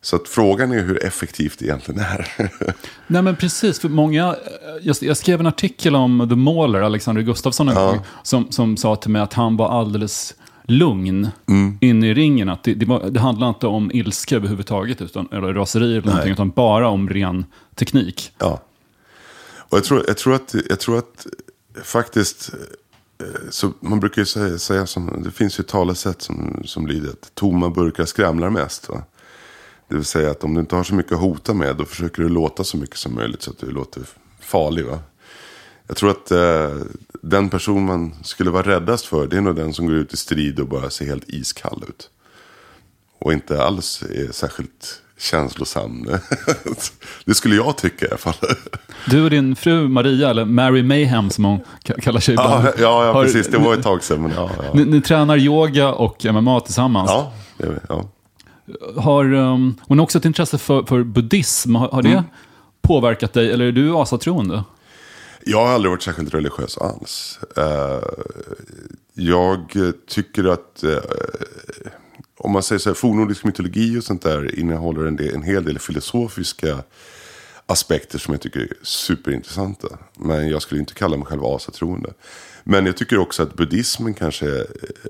[0.00, 2.28] Så att frågan är hur effektivt det egentligen är.
[3.06, 4.36] Nej men precis, för många,
[4.82, 9.10] jag, jag skrev en artikel om The Mauler, Alexander Gustafsson gång, som, som sa till
[9.10, 10.34] mig att han var alldeles
[10.66, 11.78] lugn Mm.
[11.80, 12.48] inne i ringen.
[12.48, 16.32] Att det, det, var, det handlar inte om ilska överhuvudtaget, utan, eller raseri eller någonting,
[16.32, 18.32] utan bara om ren teknik.
[18.38, 18.62] Ja.
[19.68, 21.26] Och jag tror, jag tror, att, jag tror att
[21.82, 22.50] faktiskt,
[23.18, 26.86] eh, så man brukar ju säga, säga som, det finns ju ett talesätt som, som
[26.86, 28.88] lyder att tomma burkar skramlar mest.
[28.88, 29.02] Va?
[29.88, 32.22] Det vill säga att om du inte har så mycket att hota med, då försöker
[32.22, 34.02] du låta så mycket som möjligt så att du låter
[34.40, 34.84] farlig.
[34.86, 34.98] Va?
[35.88, 36.70] Jag tror att eh,
[37.22, 40.16] den person man skulle vara räddast för, det är nog den som går ut i
[40.16, 42.10] strid och bara ser helt iskall ut.
[43.18, 46.06] Och inte alls är särskilt känslosam.
[47.24, 48.34] det skulle jag tycka i alla fall.
[49.10, 52.64] Du och din fru Maria, eller Mary Mayhem som hon ka- kallar sig ibland.
[52.64, 53.46] Ja, ja, ja har- precis.
[53.48, 54.22] Det var ett tag sedan.
[54.22, 54.64] Men ja, ja.
[54.74, 57.10] Ni, ni tränar yoga och MMA tillsammans.
[57.10, 58.08] ja, det är, ja.
[58.96, 61.74] Har, um, hon har också ett intresse för, för buddhism.
[61.74, 62.24] Har, har det Mm.
[62.82, 64.64] påverkat dig, eller är du asatroende?
[65.48, 67.40] Jag har aldrig varit särskilt religiös alls.
[67.56, 68.02] Eh,
[69.14, 70.98] jag tycker att, eh,
[72.38, 75.64] om man säger så här, fornnordisk mytologi och sånt där innehåller en, del, en hel
[75.64, 76.78] del filosofiska
[77.66, 79.88] aspekter som jag tycker är superintressanta.
[80.18, 82.12] Men jag skulle inte kalla mig själv asatroende.
[82.64, 84.66] Men jag tycker också att buddhismen kanske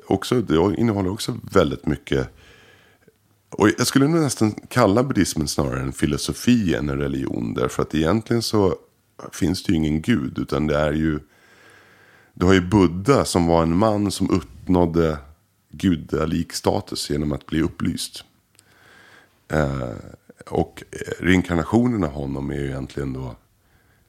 [0.06, 2.28] också, det innehåller också väldigt mycket
[3.50, 7.54] och jag skulle nog nästan kalla buddhismen snarare en filosofi än en religion.
[7.54, 8.76] Därför att egentligen så
[9.32, 10.38] finns det ju ingen gud.
[10.38, 11.20] Utan det är ju...
[12.34, 15.18] Du har ju Buddha som var en man som uppnådde
[15.70, 18.24] gudalik status genom att bli upplyst.
[19.48, 19.90] Eh,
[20.46, 20.82] och
[21.18, 23.36] reinkarnationen av honom är ju egentligen då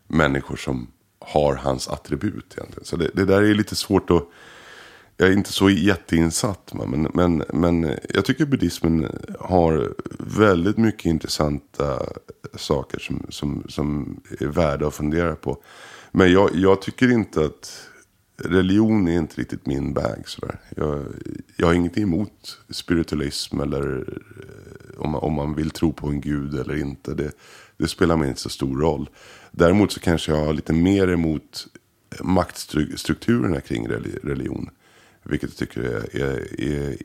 [0.07, 0.87] människor som
[1.19, 2.53] har hans attribut.
[2.57, 2.85] Egentligen.
[2.85, 4.23] Så det, det där är lite svårt att...
[5.17, 6.73] Jag är inte så jätteinsatt.
[6.87, 9.07] Men, men, men jag tycker buddhismen
[9.39, 12.05] har väldigt mycket intressanta
[12.55, 15.57] saker som, som, som är värda att fundera på.
[16.11, 17.89] Men jag, jag tycker inte att
[18.43, 20.23] religion är inte riktigt min bag.
[20.25, 20.59] Sådär.
[20.75, 21.05] Jag,
[21.57, 26.21] jag har ingenting emot spiritualism eller eh, om, man- om man vill tro på en
[26.21, 27.13] gud eller inte.
[27.13, 27.31] Det,
[27.77, 29.09] det spelar mig inte så stor roll.
[29.51, 31.67] Däremot så kanske jag har lite mer emot
[32.21, 33.87] maktstrukturerna kring
[34.23, 34.69] religion.
[35.29, 36.95] Vilket jag tycker är, är, är,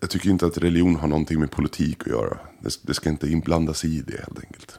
[0.00, 2.38] jag tycker inte att religion har någonting med politik att göra.
[2.60, 4.78] Det, det ska inte inblandas i det helt enkelt.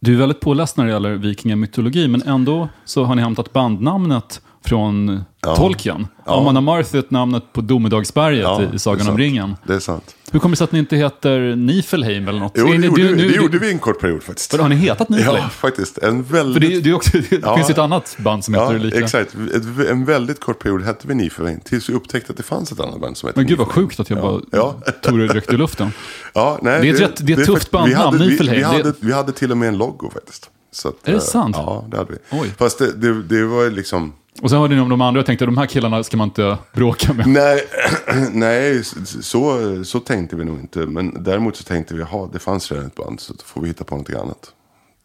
[0.00, 4.40] Du är väldigt påläst när det gäller vikingamytologi, men ändå så har ni hämtat bandnamnet
[4.64, 5.56] från Ja.
[5.56, 6.06] Tolkien.
[6.26, 6.36] Ja.
[6.40, 9.56] Amon Amarth är ett namnet på Domedagsberget Ja, i- Sagan om ringen.
[9.66, 10.16] Det är sant.
[10.32, 12.52] Hur kommer det sig att ni inte heter Nifelheim eller något?
[12.56, 14.52] Jo, det, ni- gjorde, du- vi, det du- gjorde vi en kort period faktiskt.
[14.52, 15.36] Vadå, har ni hetat Nifelheim?
[15.36, 15.98] Ja, faktiskt.
[15.98, 16.62] En väldigt...
[16.62, 17.56] För det, det, också, det Ja.
[17.56, 18.98] finns ett annat band som heter Ja, det lika.
[18.98, 19.34] exakt.
[19.54, 21.60] Ett, en väldigt kort period hette vi Nifelheim.
[21.60, 24.00] Tills vi upptäckte att det fanns ett annat band som hette Men gud vad sjukt
[24.00, 24.80] att jag bara Ja.
[25.02, 25.92] tog det direkt ur luften.
[26.34, 28.58] Ja, nej, Det är ett rätt- det är ett tufft bandnamn, Nifelheim.
[28.58, 30.50] vi, hade, vi hade till och med en logo faktiskt.
[30.72, 31.56] Så att, Är det eh, sant?
[31.58, 32.18] Ja, det hade vi.
[32.38, 32.52] Oj.
[32.58, 34.12] Fast det, det, det var liksom...
[34.42, 36.58] Och sen hörde ni om de andra och tänkte de här killarna ska man inte
[36.72, 37.26] bråka med.
[37.26, 37.64] Nej,
[38.32, 40.78] nej så, så tänkte vi nog inte.
[40.78, 43.20] Men däremot så tänkte vi, ha det fanns redan ett band.
[43.20, 44.52] Så då får vi hitta på någonting annat.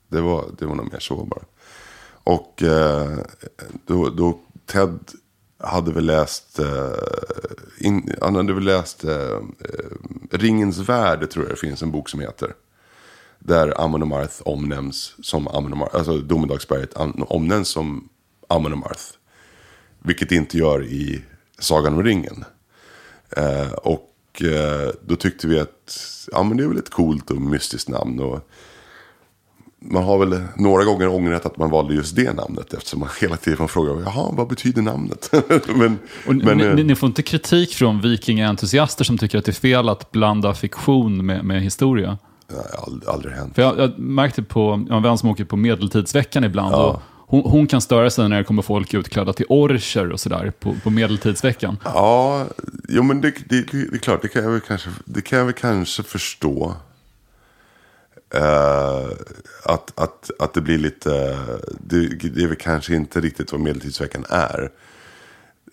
[0.08, 1.44] Det var, det var nog mer så bara.
[2.24, 3.18] Och eh,
[3.88, 5.00] då, då Ted
[5.60, 9.40] hade väl läst, eh, in, han hade väl läst eh, eh
[10.32, 12.54] Ringens värld, tror jag det finns en bok som heter.
[13.40, 16.94] Där Amon Amarth omnämns som Amon Amarth, alltså Domedagsberget
[17.28, 18.10] omnämns som
[18.48, 19.04] Amon Amarth.
[20.04, 21.22] Vilket det inte gör i
[21.60, 22.46] Sagan om ringen.
[23.38, 26.00] Eh, och eh, då tyckte vi att
[26.32, 28.20] ja, men det är väl ett coolt och mystiskt namn.
[28.20, 28.50] Och
[29.80, 32.74] man har väl några gånger ångrat att man valde just det namnet.
[32.74, 35.30] Eftersom man hela tiden får fråga, jaha, vad betyder namnet?
[35.76, 39.54] men, men, ni, eh, ni, får inte kritik från vikingaentusiaster som tycker att det är
[39.54, 42.18] fel att blanda fiktion med, med historia.
[42.48, 43.56] nej, aldrig, aldrig hänt.
[43.56, 46.74] För jag, jag märkte på, jag en vän som åker på Medeltidsveckan ibland.
[46.74, 46.86] Ja.
[46.86, 50.54] Och hon, hon kan störa sig när det kommer folk utklädda till orcher och sådär
[50.60, 51.78] på, på Medeltidsveckan.
[51.84, 52.48] Ja,
[52.90, 55.46] jo men det, det, det är klart, det kan jag väl kanske, det kan jag
[55.46, 56.76] väl kanske förstå.
[58.36, 59.12] Uh,
[59.64, 61.38] att, att, att det blir lite,
[61.80, 64.72] det, det är väl kanske inte riktigt vad Medeltidsveckan är.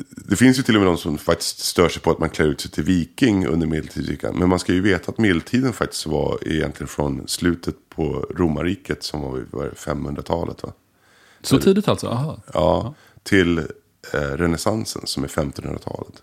[0.09, 2.47] Det finns ju till och med de som faktiskt stör sig på att man klär
[2.47, 4.39] ut sig till viking under medeltidsveckan.
[4.39, 9.21] Men man ska ju veta att medeltiden faktiskt var egentligen från slutet på romarriket som
[9.51, 10.63] var 500-talet.
[10.63, 10.73] Va?
[11.43, 12.09] Så tidigt alltså?
[12.09, 12.39] Aha.
[12.55, 16.23] Ja, till eh, renässansen som är 1500-talet.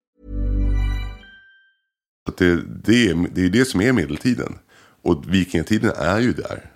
[2.27, 4.57] Att det, det, är, det är det som är medeltiden.
[5.01, 6.71] Och vikingatiden är ju där.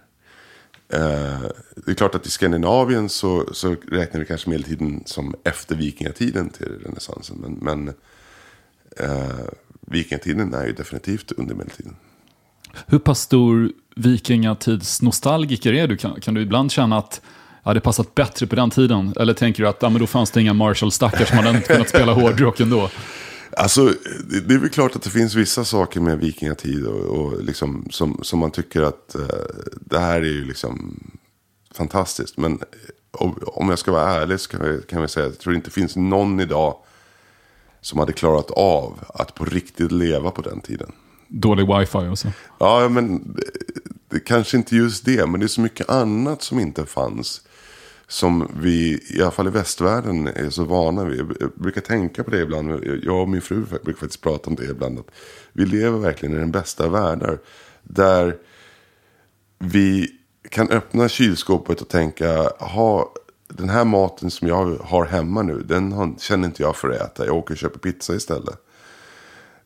[0.89, 5.75] Eh, det är klart att i Skandinavien så, så räknar vi kanske medeltiden som efter
[5.75, 7.38] vikingatiden till renässansen.
[7.38, 7.93] Men, men
[8.97, 9.45] eh,
[9.81, 11.95] vikingatiden är ju definitivt under medeltiden.
[12.88, 15.97] Hur pass stor vikingatidsnostalgiker är du?
[15.97, 17.21] Kan, kan du ibland känna att
[17.63, 19.13] ja, det passat bättre på den tiden?
[19.19, 21.89] Eller tänker du att ja, men då fanns det inga Marshall-stackars som hade inte kunnat
[21.89, 22.89] spela hårdrock ändå?
[23.58, 23.93] Alltså,
[24.45, 28.20] det, är väl klart att det finns vissa saker med vikingatid och, och liksom, som,
[28.22, 29.28] som man tycker att eh,
[29.82, 30.99] det här är ju liksom
[31.76, 32.38] fantastiskt.
[32.38, 35.39] Men eh, om, jag ska vara ärlig så kan jag, kan jag säga att jag
[35.39, 36.78] tror inte det finns någon idag
[37.82, 40.91] som hade klarat av att på riktigt leva på den tiden.
[41.28, 42.28] Dålig wifi och så.
[42.60, 43.43] Ja, men det,
[44.10, 47.41] det kanske inte just det, men det är så mycket annat som inte fanns.
[48.08, 51.20] Som vi, i alla fall i västvärlden, är så vana vid.
[51.20, 52.86] Jag brukar tänka på det ibland.
[53.03, 54.99] Jag och min fru brukar faktiskt prata om det ibland.
[54.99, 55.12] Att
[55.53, 57.39] vi lever verkligen i den bästa av världar.
[57.84, 58.38] Där
[59.60, 60.12] vi
[60.49, 63.14] kan öppna kylskåpet och tänka, ha
[63.47, 67.26] den här maten som jag har hemma nu, den känner inte jag för att äta.
[67.26, 68.56] Jag åker och köper pizza istället.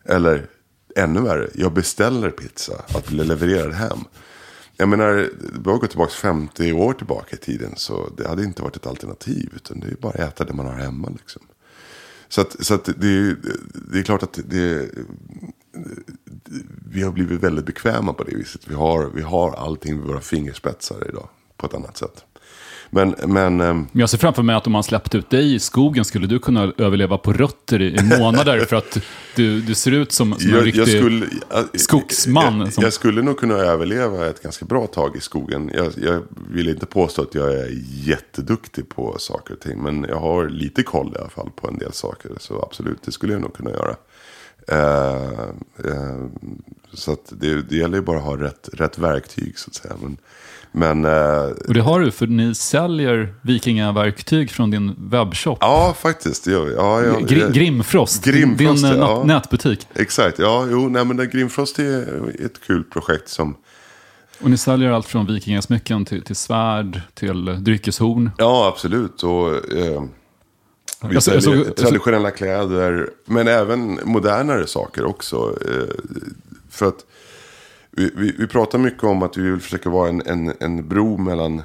[0.06, 0.48] Eller
[0.96, 4.00] ännu värre, jag beställer pizza att bli levererad hem.
[4.80, 5.30] Jag menar,
[5.64, 8.88] vi har gått tillbaka 50 år tillbaka i tiden så det hade inte varit ett
[8.88, 9.52] alternativ.
[9.56, 11.42] Utan det är bara att äta det man har hemma liksom.
[12.30, 13.38] Så, att, så att det, är-
[13.92, 14.90] det är klart att det,
[16.92, 18.68] vi har blivit väldigt bekväma på det viset.
[18.68, 22.26] Vi har, vi har allting vid våra fingerspetsar idag på ett annat sätt.
[22.90, 25.60] Men, men ehm, Men jag ser framför mig att om man släppte ut dig i
[25.60, 28.98] skogen skulle du kunna överleva på rötter i, månader för att
[29.36, 30.82] du, du ser ut som, som en riktig...
[30.82, 35.16] jag, skulle, jag, skogsman Jag, som- jag skulle nog kunna överleva ett ganska bra tag
[35.16, 35.72] i skogen.
[35.74, 39.84] Jag, vill inte påstå att jag är jätteduktig på saker och ting.
[39.84, 42.32] Men jag har lite koll i alla fall på en del saker.
[42.40, 43.96] Så absolut, det skulle jag nog kunna göra.
[44.68, 45.40] Eh,
[45.86, 46.26] eh,
[46.94, 49.94] så det, det gäller ju bara att ha rätt, rätt verktyg så att säga.
[50.02, 50.18] Men,
[50.72, 55.58] men eh, Och det har du, för ni säljer vikingaverktyg från din webbshop.
[55.62, 56.44] ja, faktiskt.
[56.46, 56.74] det gör vi.
[56.74, 59.22] Ja, Gri- jag- Grimfrost, Grimfrost, din eh, ja.
[59.24, 59.88] nät- nätbutik.
[59.96, 62.02] Exakt, ja, jo, nej men Grimfrost är
[62.46, 63.56] ett kul projekt som
[64.42, 68.32] Och ni säljer allt från vikingasmycken till, till svärd, till dryckeshorn.
[68.38, 69.24] Ja, absolut.
[69.24, 69.48] Och,
[69.78, 70.04] eh,
[71.02, 75.56] vi Jag så- jag säljer såg- traditionella kläder, men även modernare saker också.
[75.68, 75.96] Eh,
[76.70, 77.06] för att
[78.00, 81.18] vi, vi, vi pratar mycket om att vi vill försöka vara en, en, en bro
[81.18, 81.62] mellan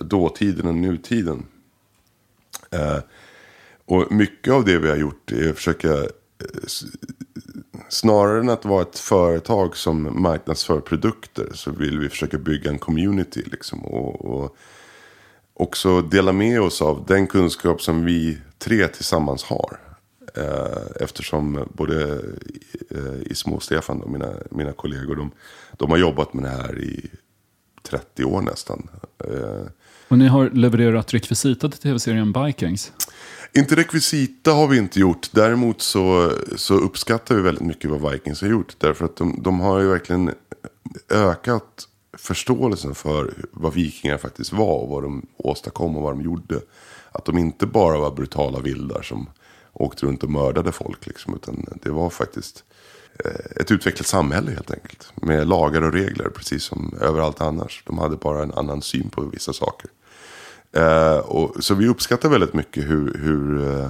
[0.00, 1.46] dåtiden och nutiden.
[2.70, 2.98] Eh,
[3.84, 6.06] och mycket av det vi har gjort är att försöka, eh,
[7.88, 12.78] snarare än att vara ett företag som marknadsför produkter, så vill vi försöka bygga en
[12.78, 13.42] community.
[13.46, 14.56] Liksom, och, och
[15.54, 19.78] också dela med oss av den kunskap som vi tre tillsammans har.
[20.34, 22.22] Eh, eftersom både
[22.90, 25.30] eh, Ismo och Stefan, då, mina, mina kollegor, de,
[25.80, 27.10] de har jobbat med det här i
[27.82, 28.88] 30 år nästan.
[29.24, 29.66] Eh,
[30.08, 32.92] Och ni har levererat rekvisita till tv-serien Vikings.
[33.52, 35.28] Inte rekvisita har vi inte gjort.
[35.32, 38.74] Däremot så, så uppskattar vi väldigt mycket vad Vikings har gjort.
[38.78, 40.30] Därför att de, de har ju verkligen
[41.10, 41.86] ökat
[42.18, 44.78] förståelsen för vad vikingar faktiskt var.
[44.82, 46.60] Och vad de åstadkom och vad de gjorde.
[47.12, 49.26] Att de inte bara var brutala vildar som
[49.72, 51.06] åkte runt och mördade folk.
[51.06, 52.64] Liksom, utan det var faktiskt
[53.24, 55.12] eh, ett utvecklat samhälle helt enkelt.
[55.14, 57.82] Med lagar och regler precis som överallt annars.
[57.86, 59.90] De hade bara en annan syn på vissa saker.
[60.72, 63.88] Eh, och, så vi uppskattar väldigt mycket hur, hur, eh,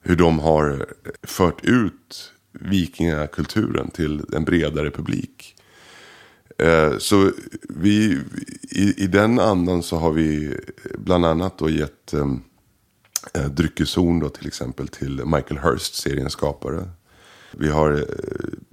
[0.00, 0.86] hur de har
[1.22, 5.56] fört ut vikingakulturen till en bredare publik.
[6.58, 7.30] Eh, så
[7.68, 8.20] vi,
[8.70, 10.56] i, i den andan så har vi
[10.94, 12.42] bland annat då gett ehm,
[13.34, 16.88] eh, dryckeshorn då till exempel till Michael Hurst, seriens skapare.
[17.50, 18.04] Vi har eh,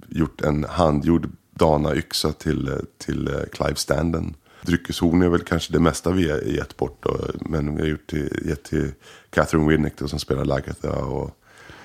[0.08, 4.34] gjort en handgjord Dana-yxa till, eh, till eh, Clive Standen.
[4.62, 6.98] Dryckeshorn är väl kanske det mesta vi har gett bort.
[7.02, 8.92] Då, men vi har gjort till, gett till
[9.30, 11.04] Catherine Winnick då, som spelar Lagatha.
[11.04, 11.38] Och...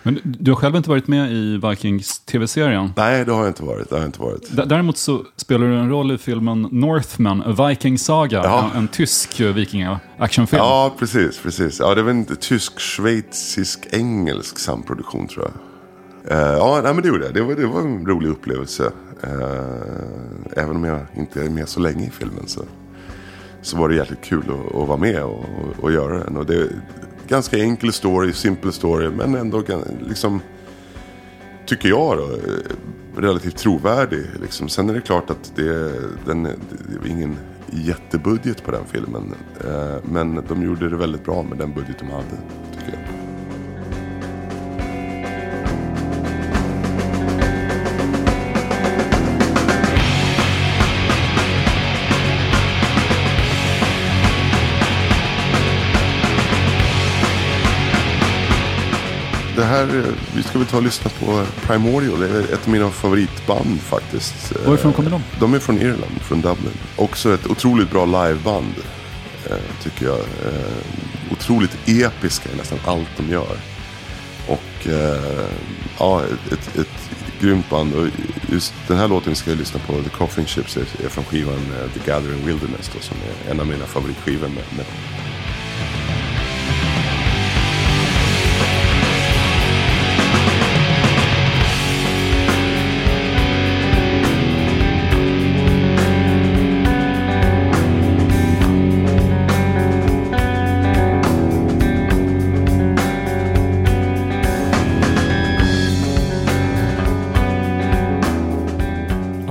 [0.04, 2.94] Men du har själv inte varit med i Vikings tv-serien.
[2.98, 3.90] Nej, det har jag inte varit.
[3.90, 4.56] Det har inte varit.
[4.56, 8.70] D- Däremot så spelar du en roll i filmen Northman, A Viking Saga, Ja.
[8.74, 10.60] en, en tysk eh, vikinga-actionfilm.
[10.64, 11.40] Ja, precis.
[11.44, 11.80] precis.
[11.80, 15.54] Ja, det var en tysk-schweizisk-engelsk samproduktion tror jag.
[16.38, 17.34] Eh, ja, nej, men det gjorde jag.
[17.34, 18.92] Det var, det var en rolig upplevelse.
[19.24, 22.62] Eh, även om jag inte är med så länge i filmen så,
[23.62, 26.38] så var det jäkligt kul att, att vara med och, och, och göra den.
[26.38, 26.70] Och det är
[27.30, 29.64] ganska enkel story, simpel story, men ändå
[30.08, 30.42] liksom,
[31.66, 34.26] tycker jag då, eh, relativt trovärdig.
[34.42, 34.70] Liksom.
[34.70, 35.92] Sen är det klart att det,
[36.26, 37.38] den, det är ingen
[37.72, 39.34] jättebudget på den filmen.
[39.66, 42.38] Eh, men de gjorde det väldigt bra med den budget de hade,
[42.72, 43.19] tycker jag.
[59.70, 62.20] Här, eh, vi ska väl ta och lyssna på Primordial.
[62.20, 64.54] Det är ett av mina favoritband faktiskt.
[64.66, 65.24] Varifrån kommer de?
[65.40, 66.74] De är från Irland, från Dublin.
[66.96, 68.74] Också ett otroligt bra liveband,
[69.50, 70.20] eh, tycker jag.
[70.20, 73.58] Eh, otroligt episka i nästan allt de gör.
[74.48, 74.88] Och
[76.00, 77.10] ja, ett, ett, ett
[77.42, 77.94] grymt band.
[77.94, 78.08] Och
[78.52, 81.60] just den här låten vi ska lyssna på, The Coffin Chips, är, från skivan
[81.94, 82.92] The Gathering Wilderness.
[82.94, 85.19] Då, som är en av mina favoritskivor med, med dem.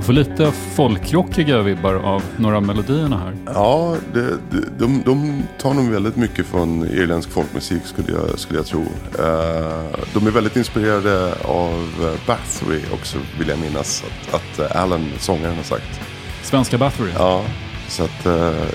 [0.09, 3.35] Får lite folkrockiga vibbar av några av melodierna här.
[3.45, 8.59] Ja, det, det, de, de tar nog väldigt mycket från irländsk folkmusik skulle jag, skulle
[8.59, 8.81] jag tro.
[9.19, 14.81] Eh, de är väldigt inspirerade av eh, Bathory också vill jag minnas att, att eh,
[14.81, 15.99] Alan, sångaren, har sagt.
[16.43, 17.11] Svenska Bathory.
[17.17, 17.45] Ja,
[17.87, 18.25] så att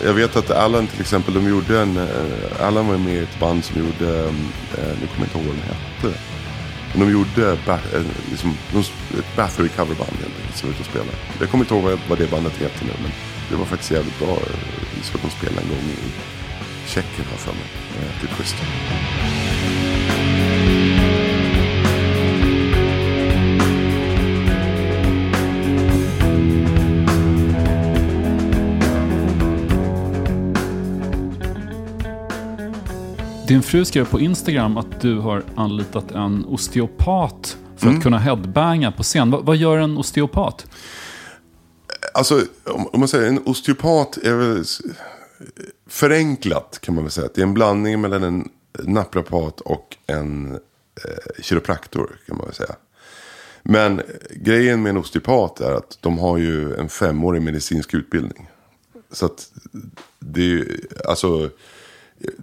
[0.05, 1.99] jag vet att Alan till exempel, de gjorde en,
[2.61, 4.33] Alan var med i ett band som gjorde,
[5.01, 6.34] nu kommer jag inte ihåg vad den hette.
[6.95, 7.79] Men de gjorde ba,
[8.31, 8.57] liksom,
[9.19, 11.17] ett Bathory coverband helt enkelt som var ute och spelade.
[11.41, 13.13] Jag kommer inte ihåg vad, det bandet heter nu men
[13.51, 14.33] det var faktiskt jävligt bra.
[14.33, 16.11] Eh, så att de spelade en gång i
[16.87, 17.69] Tjeckien har jag för mig.
[17.99, 18.57] Eh, schysst.
[33.49, 37.97] Din fru skrev på Instagram att du har anlitat en osteopat för Mm.
[37.97, 39.31] att kunna headbanga på scen.
[39.31, 40.67] Vad, vad gör en osteopat?
[42.15, 44.65] Alltså, om, om man säger en osteopat är väl
[45.87, 47.29] förenklat kan man väl säga.
[47.35, 52.75] Det är en blandning mellan en naprapat och en eh, kiropraktor kan man väl säga.
[53.63, 58.49] Men grejen med en osteopat är att de har ju en femårig medicinsk utbildning.
[59.13, 59.53] Så att
[60.19, 61.51] det är ju, alltså,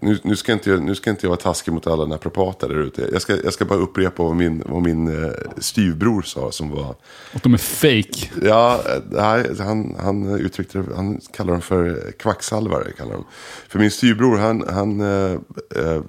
[0.02, 2.82] nu, nu, ska inte jag, nu ska inte jag vara taskig mot alla naprapater där
[2.82, 3.10] ute.
[3.12, 6.96] Jag ska, jag ska bara upprepa vad min, vad min eh, styvbror sa som var
[7.34, 8.30] Att de är fake.
[8.42, 12.92] Ja, nej, han, han uttryckte det, han kallar dem för kvacksalvare.
[12.98, 13.26] Kallar de.
[13.68, 15.32] För min styvbror, han, han eh,
[15.76, 16.02] eh,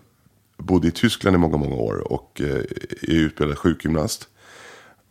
[0.59, 2.57] bodde i Tyskland i många, många år och eh,
[3.03, 4.29] är utbildad sjukgymnast.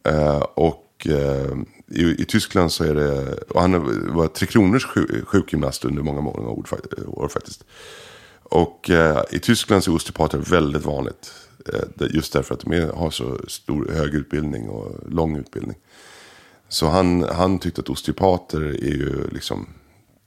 [0.08, 1.58] Eh, och eh,
[1.88, 3.72] i, i Tyskland så är det, och han
[4.16, 6.50] var Tre Kronors sju- sjukgymnast under många, många
[7.08, 7.64] år faktiskt.
[8.52, 11.34] Och eh, i Tyskland så är osteopater väldigt vanligt.
[11.74, 15.78] Eh, just därför att de är, har så stor, hög utbildning och lång utbildning.
[16.70, 19.70] Så han, han tyckte att osteopater är ju liksom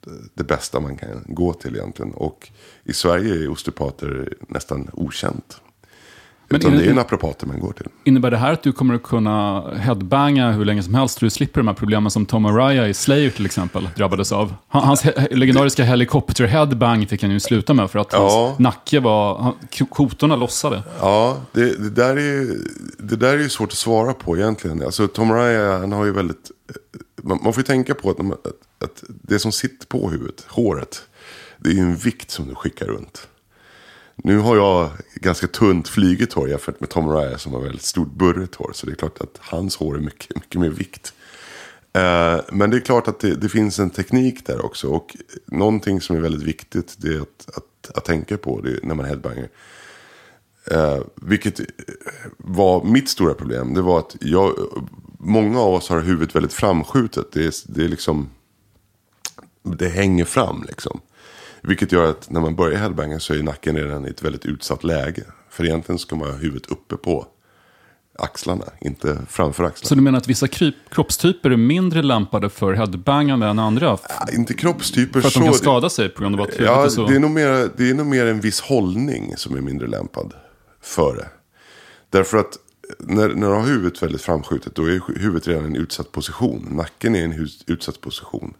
[0.07, 2.15] eh, det bästa man kan gå till egentligen.
[2.15, 2.51] Och
[2.85, 5.61] i Sverige är osteopater nästan okänt.
[6.49, 7.87] Men Utan det är naprapater man går till.
[8.05, 11.31] Innebär det här att du kommer att kunna headbanga hur länge som helst så du
[11.31, 14.55] slipper de här problemen som Tom Araya i Slayer till exempel drabbades av?
[14.69, 18.47] Han- Hans he- legendariska helikopter-headbang fick han ju sluta med för att Ja.
[18.47, 19.53] hans nacke var...
[19.91, 20.83] Kotorna lossade.
[21.01, 22.57] Ja, det, det, där är,
[22.99, 24.83] det där är ju svårt att svara på egentligen.
[24.83, 26.51] Alltså Tom Raya, han har ju väldigt...
[27.23, 31.03] Man, man får ju tänka på att, att, att det som sitter på huvudet, håret,
[31.59, 33.29] det är ju en vikt som du skickar runt.
[34.17, 38.13] Nu har jag ganska tunt flyget hår jämfört med Tom Raya som har väldigt stort
[38.13, 38.71] burrigt hår.
[38.75, 41.13] Så det är klart att hans hår är mycket, mycket mer vikt.
[41.93, 44.89] Eh, men det är klart att det, det finns en teknik där också.
[44.89, 48.95] Och någonting som är väldigt viktigt det är att, att, att tänka på det när
[48.95, 49.49] man headbanger.
[50.71, 51.61] Eh, vilket
[52.37, 53.75] var mitt stora problem.
[53.75, 54.55] Det var att jag,
[55.19, 57.33] många av oss har huvudet väldigt framskjutet.
[57.33, 58.31] Det är, det är liksom,
[59.63, 61.01] det hänger fram liksom.
[61.67, 64.85] Vilket gör att när man börjar headbanga så är nacken redan i ett väldigt utsatt
[64.85, 65.23] läge.
[65.51, 67.27] För egentligen ska man ha huvudet uppe på
[68.19, 69.89] axlarna, inte framför axlarna.
[69.89, 73.99] Så du menar att vissa kryp, kroppstyper är mindre lämpade för headbangande än andra?
[74.09, 75.41] Ja, inte kroppstyper För att så.
[75.41, 77.07] de kan skada sig på grund av att Ja, så...
[77.07, 80.35] det är, nog mer, det är nog mer en viss hållning som är mindre lämpad
[80.83, 81.29] för det.
[82.11, 82.59] Därför att
[82.99, 86.69] när, när du har huvudet väldigt framskjutet då är huvudet redan i en utsatt position.
[86.71, 88.55] Nacken är i en utsatt position.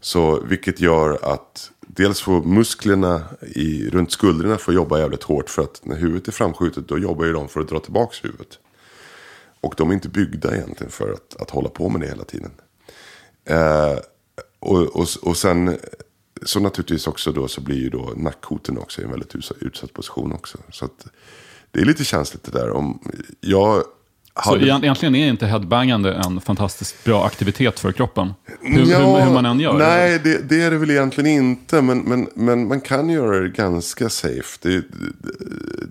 [0.00, 5.50] Så vilket gör att dels får musklerna i, runt skuldrorna får jobba jävligt hårt.
[5.50, 8.58] För att när huvudet är framskjutet då jobbar ju de för att dra tillbaka huvudet.
[9.60, 12.50] Och de är inte byggda egentligen för att, att hålla på med det hela tiden.
[13.44, 13.98] Eh,
[14.58, 15.78] och, och, och sen
[16.42, 19.92] så naturligtvis också då så blir ju då nackkoten också i en väldigt utsatt, utsatt
[19.92, 20.58] position också.
[20.70, 21.06] Så att
[21.70, 22.70] det är lite känsligt det där.
[22.70, 23.84] Om jag
[24.42, 28.34] så egent- egentligen är inte headbangande en fantastiskt bra aktivitet för kroppen?
[28.60, 29.78] Hur, Ja, hur, hur man än gör?
[29.78, 31.82] Nej, det, det är det väl egentligen inte.
[31.82, 34.58] Men, men, men man kan göra det ganska safe.
[34.62, 34.84] Det, det,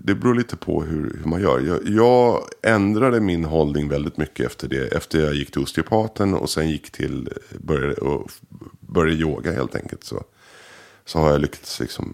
[0.04, 1.60] det beror lite på hur, hur man gör.
[1.60, 4.88] Jag, jag ändrade min hållning väldigt mycket efter det.
[4.94, 7.30] Efter jag gick till osteopaten och sen gick till
[7.60, 8.32] började, och
[8.80, 10.04] började yoga helt enkelt.
[10.04, 10.24] Så,
[11.06, 12.14] så har jag lyckats liksom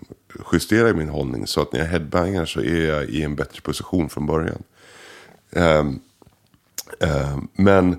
[0.53, 1.47] justera min hållning.
[1.47, 4.63] Så att när jag headbangar så är jag i en bättre position från början.
[5.51, 5.99] Ehm,
[7.54, 7.98] men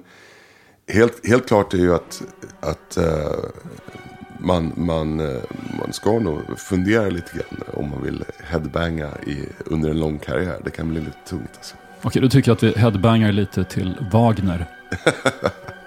[0.92, 2.22] helt, helt klart är ju att,
[2.60, 3.44] att eh,
[4.38, 5.42] man, man, eh,
[5.78, 10.60] man ska nog fundera lite grann om man vill headbanga i, under en lång karriär.
[10.64, 11.76] Det kan bli lite tungt alltså.
[12.02, 14.66] Okej, då tycker jag att vi headbangar lite till Wagner.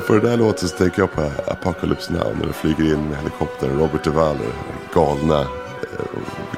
[0.00, 3.18] För det där låten så tänker jag på Apocalypse Now när de flyger in med
[3.18, 3.78] helikoptern.
[3.78, 4.36] Robert Duvall,
[4.94, 5.46] galna eh,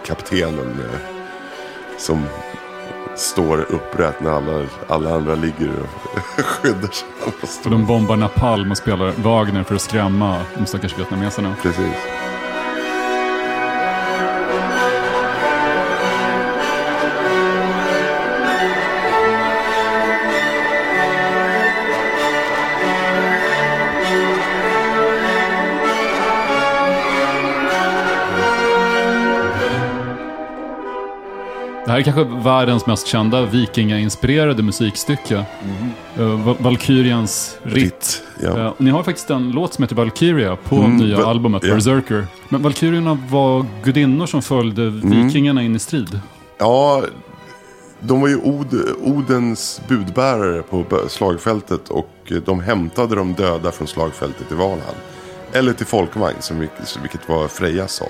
[0.06, 1.00] kaptenen eh,
[1.98, 2.24] som
[3.16, 7.08] står upprätt när alla, alla andra ligger och skyddar sig.
[7.64, 11.54] Och de bombar Napalm och spelar Wagner för att skrämma de stackars vietnameserna.
[11.62, 11.94] Precis.
[32.04, 35.44] Här är kanske världens mest kända vikingainspirerade musikstycke.
[36.18, 37.74] Uh, Val- Valkyrians ritt.
[37.84, 38.70] Ritt, ja.
[38.70, 41.74] Och ni har faktiskt en låt som heter Valkyria på Mm, nya va- albumet ja.
[41.74, 42.26] Berserker.
[42.48, 45.26] Men Valkyrierna var gudinnor som följde Mm.
[45.26, 46.20] vikingarna in i strid.
[46.58, 47.02] Ja,
[48.00, 48.74] de var ju Od,
[49.04, 54.94] Odens budbärare på slagfältet och de hämtade de döda från slagfältet i Valhall.
[55.52, 58.08] Eller till folkvagn, som, vilk- vilket var Frejas sal.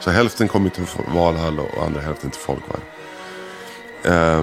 [0.00, 0.84] Så hälften kom till
[1.14, 2.82] Valhall och andra hälften till folkvagn.
[4.04, 4.38] Eh,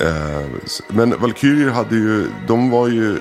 [0.00, 0.46] eh,
[0.88, 3.20] men Valkyrier hade ju, de var ju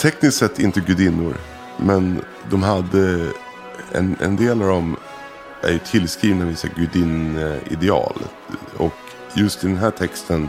[0.00, 1.34] tekniskt sett inte gudinnor.
[1.76, 3.32] Men de hade,
[3.92, 4.96] en, en del av dem
[5.62, 8.16] är ju tillskrivna vissa gudinnideal.
[8.76, 8.94] Och
[9.34, 10.48] just i den här texten,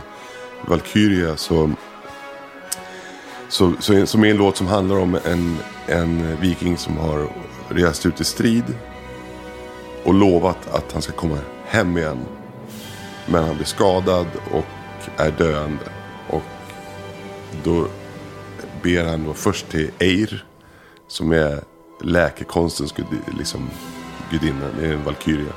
[0.68, 1.70] Valkyria, så,
[3.48, 7.28] så, så, som är en låt som handlar om en, en viking som har
[7.68, 8.64] rest ut i strid
[10.04, 12.18] och lovat att han ska komma hem igen.
[13.26, 14.64] Men han blir skadad och
[15.16, 15.84] är döende.
[16.28, 16.42] Och
[17.64, 17.86] då
[18.82, 20.44] ber han då först till Eir,
[21.08, 21.60] som är
[22.00, 23.06] läkekonstens gud,
[23.38, 23.70] liksom,
[24.30, 25.52] gudinna, det är en valkyria,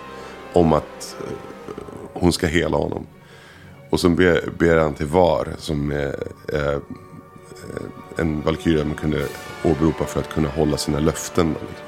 [0.54, 1.38] om att eh,
[2.14, 3.08] hon ska hela honom.
[3.90, 6.16] Och så ber, ber han till Var, som är
[6.54, 6.80] eh,
[8.18, 9.28] en valkyria man kunde
[9.64, 11.50] åberopa för att kunna hålla sina löften.
[11.50, 11.86] Liksom.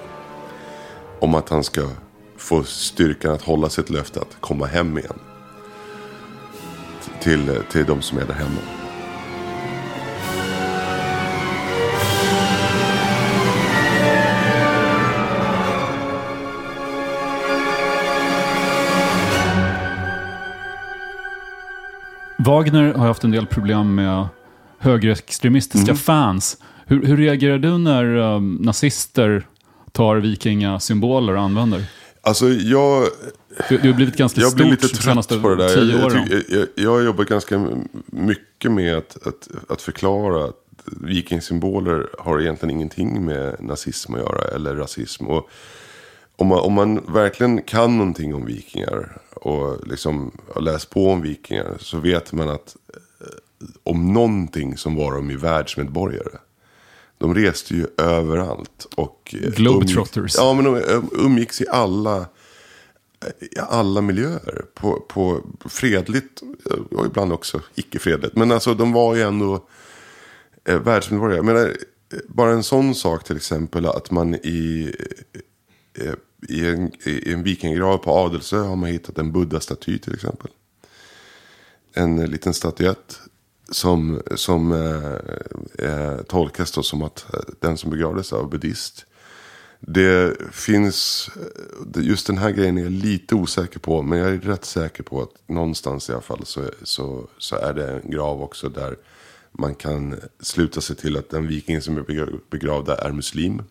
[1.19, 1.89] Om att han ska
[2.37, 5.19] få styrkan att hålla sitt löfte att komma hem igen.
[7.19, 8.59] Till, till de som är där hemma.
[22.37, 24.27] Wagner har haft en del problem med
[24.79, 25.97] högerextremistiska Mm.
[25.97, 26.57] fans.
[26.85, 29.47] Hur, hur reagerar du när um, nazister
[29.91, 31.83] tar vikingasymboler och använder?
[32.21, 33.03] Alltså jag,
[33.69, 35.77] Du, du har blivit ganska jag stort blir lite trött på det där.
[35.77, 37.69] Jag, jag, tycker- jag, jag har jobbat ganska
[38.05, 40.55] mycket med att, att, att förklara att
[40.85, 45.27] vikingsymboler har egentligen ingenting med nazism att göra eller rasism.
[45.27, 45.49] Och
[46.35, 51.21] om, man, om man verkligen kan någonting om vikingar och liksom har läst på om
[51.21, 56.37] vikingar så vet man att eh, om någonting som var de ju världsmedborgare.
[57.17, 58.87] De reste ju överallt.
[58.95, 60.17] Och eh, Globetrotters.
[60.17, 62.25] umgicks- Ja, men de eh, umgicks i alla
[63.57, 64.65] alla miljöer.
[64.73, 66.41] På, på fredligt
[66.91, 68.35] och ibland också icke-fredligt.
[68.35, 69.67] Men alltså de var ju ändå
[70.65, 71.37] eh, världsmedborgare.
[71.37, 71.67] Jag menar,
[72.13, 74.93] eh, bara en sån sak till exempel att man i,
[75.93, 76.13] eh, eh
[76.49, 80.51] i, en, i en vikingrav på Adelsö har man hittat en buddha-staty till exempel.
[81.93, 83.19] En eh, liten statyett
[83.69, 89.05] som, som eh, eh, tolkas då som att eh, den som begravdes var buddhist.
[89.79, 91.29] Det finns,
[91.95, 94.01] eh, just den här grejen är jag lite osäker på.
[94.01, 97.73] Men jag är rätt säker på att någonstans i alla fall så, så, så är
[97.73, 98.95] det en grav också där
[99.51, 103.61] man kan sluta sig till att den viking som är begra- begravd där är muslim.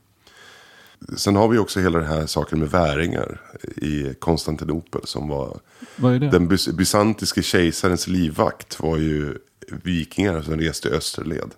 [1.17, 3.41] Sen har vi också hela den här saken med väringar
[3.77, 5.61] i Konstantinopel som var
[6.31, 9.39] den bys- bysantiske kejsarens livvakt var ju
[9.83, 11.51] vikingar som reste i österled.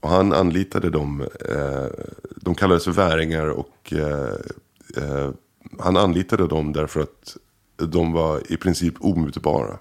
[0.00, 1.86] Och han anlitade dem, eh,
[2.36, 4.34] de kallades för väringar och eh,
[4.96, 5.30] eh,
[5.78, 7.36] han anlitade dem därför att
[7.76, 9.78] de var i princip omutbara.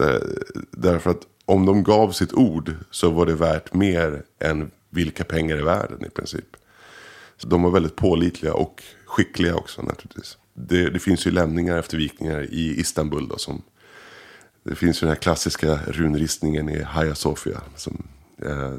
[0.00, 0.22] Eh,
[0.70, 5.58] därför att om de gav sitt ord så var det värt mer än vilka pengar
[5.58, 6.56] i världen i princip.
[7.36, 10.38] Så de var väldigt pålitliga och skickliga också naturligtvis.
[10.54, 13.62] Det, det finns ju lämningar efter vikingar i Istanbul då, som
[14.62, 17.60] det finns ju den här klassiska runristningen i Hagia Sofia.
[17.76, 18.02] Som,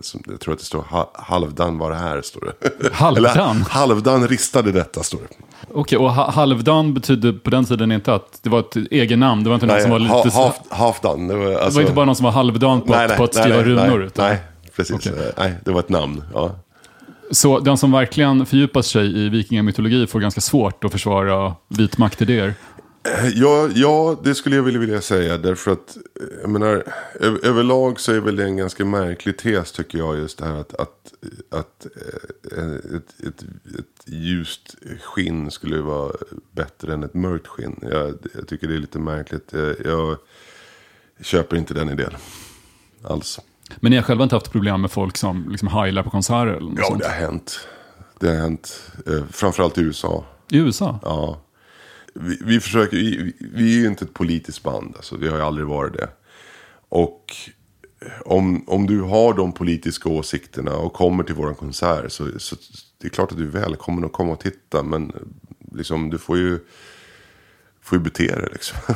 [0.01, 2.21] som, jag tror att det står ha, halvdan var det här.
[2.21, 2.89] Står det.
[2.93, 3.25] Halvdan?
[3.55, 5.27] Eller halvdan ristade detta står det.
[5.73, 9.43] Okej, och ha- halvdan betydde på den tiden inte att det var ett egen namn.
[9.43, 10.13] Det var inte någon som var lite...
[10.13, 11.27] ha, half, halfdan.
[11.27, 13.35] Det var, det alltså, var inte bara någon som var halvdan på, att- på att
[13.35, 13.97] skriva runor.
[13.97, 14.37] Nej, utan- nej,
[14.75, 14.95] precis.
[14.95, 15.11] Okej.
[15.19, 16.23] Eh, Nej, det var ett namn.
[16.33, 16.51] Ja.
[17.31, 22.53] Så den som verkligen fördjupat sig i vikingamytologi får ganska svårt att försvara vitmaktidéer.
[23.35, 25.37] Ja, ja, det skulle jag vilja, vilja säga.
[25.37, 26.83] Därför att, eh, jag menar,
[27.43, 30.17] överlag så är väl det en ganska märklig tes tycker jag.
[30.17, 31.13] Just det här att, att,
[31.49, 31.87] att
[32.57, 33.43] eh, ett, ett,
[33.79, 36.11] ett ljust skinn skulle vara
[36.51, 37.79] bättre än ett mörkt skinn.
[37.81, 39.49] Jag, jag tycker det är lite märkligt.
[39.53, 40.17] Jag, jag
[41.25, 42.11] köper inte den idén.
[43.03, 43.39] Alls.
[43.79, 46.69] Men ni har själva inte haft problem med folk som liksom heilar på konserter eller
[46.69, 47.01] något Ja, sånt?
[47.01, 47.67] det har hänt.
[48.19, 48.81] Det har hänt.
[49.07, 50.25] Eh, framförallt i USA.
[50.49, 50.99] I USA?
[51.03, 51.41] Ja.
[52.19, 55.43] Vi, vi försöker, vi, vi- är ju inte ett politiskt band, alltså, vi har ju
[55.43, 56.09] aldrig varit det.
[56.89, 57.35] Och
[58.01, 62.55] eh, om, om du har de politiska åsikterna och kommer till våran konsert så, så
[63.01, 64.83] det är klart att du är välkommen att komma och titta.
[64.83, 65.11] Men
[65.71, 66.59] liksom, du får ju,
[67.81, 68.77] får ju bete dig liksom.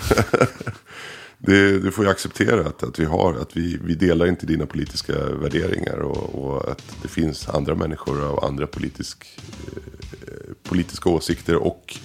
[1.38, 4.66] det, du får ju acceptera att, att vi har, att vi, vi delar inte dina
[4.66, 9.84] politiska värderingar och, och att det finns andra människor av andra politisk, eh,
[10.28, 11.98] eh politiska åsikter och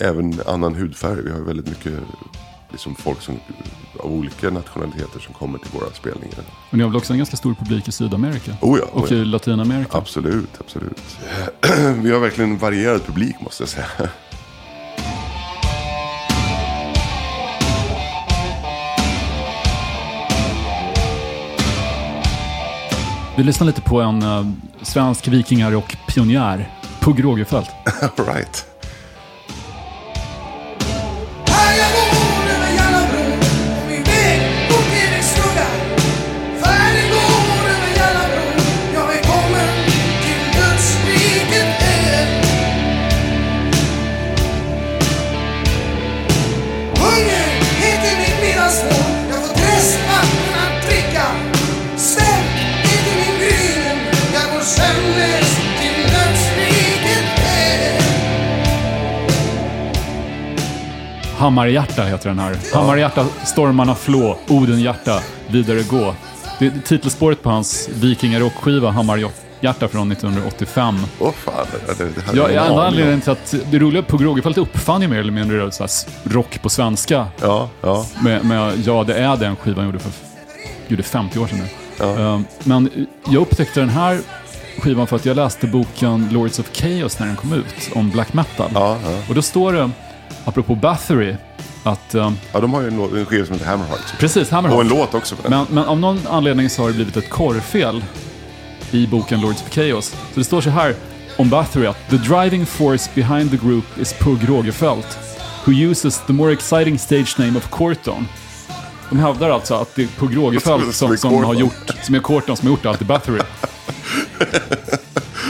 [0.00, 1.22] även annan hudfärg.
[1.22, 1.92] Vi har väldigt mycket
[2.70, 3.40] liksom folk som,
[3.98, 6.38] av olika nationaliteter som kommer till våra spelningar.
[6.70, 8.52] Men ni har väl också en ganska stor publik i Sydamerika?
[8.60, 9.16] Oh ja, oh Och ja.
[9.16, 9.98] i Latinamerika?
[9.98, 11.00] Absolut, absolut.
[12.02, 13.86] Vi har verkligen varierad publik måste jag säga.
[23.36, 24.50] Vi lyssnar lite på en uh,
[24.82, 26.70] svensk vikingarock-pionjär,
[27.00, 27.70] Pugh Rogefeldt.
[28.16, 28.69] Right.
[61.40, 62.56] Hammarhjärta heter den här.
[62.74, 66.14] Hammarhjärta, stormarna flå, Odenhjärta, vidare gå.
[66.58, 70.98] Det är titelspåret på hans vikingarockskiva Hammarhjärta från 1985.
[71.18, 74.16] Åh fan, det, det, hade Ja, jag ingen enda anledningen till att det roliga på
[74.16, 75.86] Rogefeldt uppfann ju mer eller mindre så
[76.24, 77.26] rock på svenska.
[77.40, 78.06] Ja, ja.
[78.22, 80.12] Med, med Ja, det är den skivan gjorde för
[80.88, 82.04] gjorde 50 år sedan nu.
[82.04, 84.20] Um, men jag upptäckte den här
[84.78, 88.32] skivan för att jag läste boken Lords of Chaos när den kom ut, om black
[88.32, 88.70] metal.
[88.74, 89.18] Ja, ja.
[89.28, 89.90] Och då står det,
[90.44, 91.34] apropå Bathory,
[91.82, 92.14] att...
[92.14, 94.18] um, ja, de har ju en, låt- en skiva som heter Hammerheart.
[94.18, 94.76] precis, Hammerhawk.
[94.76, 95.50] Och en låt också på den.
[95.50, 98.04] Men, men av någon anledning så har det blivit ett korrfel
[98.90, 100.06] i boken Lords of Chaos.
[100.08, 100.94] Så det står så här
[101.36, 105.18] om Bathory att “The driving force behind the group is Pugh Rogefeldt,
[105.64, 108.28] who uses the more exciting stage name of Corton”.
[109.10, 112.56] De hävdar alltså att det är Som Rogefeldt som, som har gjort, som är Corton
[112.56, 113.40] som har gjort allt i Bathory.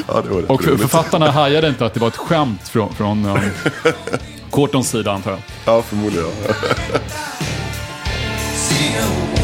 [0.08, 3.24] ja, det rätt Och för, författarna hajade inte att det var ett skämt från, från
[3.24, 3.38] um,
[4.50, 5.40] Cortons sida antar jag.
[5.64, 6.30] Ja, förmodligen.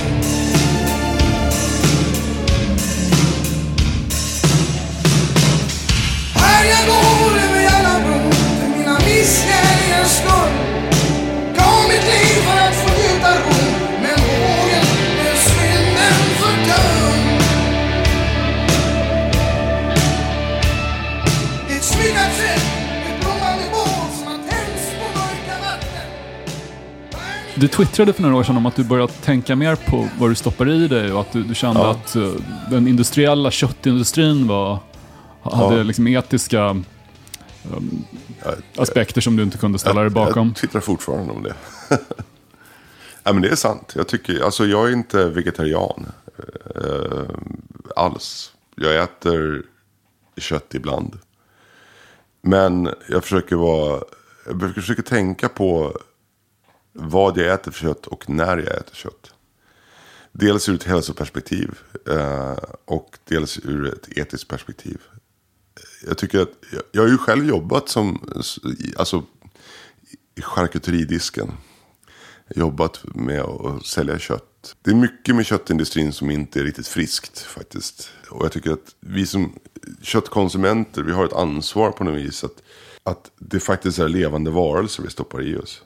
[27.59, 30.35] Du twittrade för några år sedan om att du börjat tänka mer på vad du
[30.35, 31.91] stoppar i dig och att du, du kände Ja.
[31.91, 32.33] att eh,
[32.71, 34.79] den industriella köttindustrin var,
[35.43, 35.83] hade Ja.
[35.83, 36.85] liksom etiska um,
[38.77, 40.47] aspekter som du inte kunde ställa dig bakom.
[40.49, 41.55] Jag twittrar fortfarande om det.
[43.23, 43.93] ja, men det är sant.
[43.97, 46.07] Jag, tycker, alltså, jag är inte vegetarian
[46.77, 47.29] eh,
[47.97, 48.53] alls.
[48.75, 49.63] Jag äter
[50.37, 51.19] kött ibland.
[52.43, 54.01] Men jag försöker vara...
[54.47, 55.99] Jag försöker tänka på
[56.99, 59.33] vad jag äter för kött och när jag äter kött.
[60.33, 61.79] Dels ur ett hälsoperspektiv
[62.09, 65.01] eh, och dels ur ett etiskt perspektiv.
[66.07, 68.33] Jag tycker att, jag, jag har ju själv jobbat som,
[68.97, 69.25] alltså
[70.35, 71.53] i charkuteridisken.
[72.55, 74.77] Jobbat med att sälja kött.
[74.83, 78.11] Det är mycket med köttindustrin som inte är riktigt friskt faktiskt.
[78.31, 79.59] Och jag tycker att vi som
[80.03, 82.45] köttkonsumenter, vi har ett ansvar på något vis.
[82.45, 82.63] Att,
[83.03, 85.83] att det faktiskt är levande varelser vi stoppar i oss.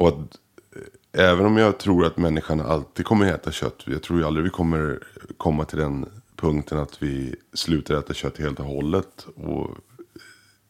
[0.00, 0.38] Och att
[0.76, 3.82] eh, även om jag tror att människan alltid kommer äta kött.
[3.84, 5.02] Jag tror ju aldrig vi kommer
[5.36, 9.26] komma till den punkten att vi slutar äta kött helt och hållet.
[9.36, 9.76] Och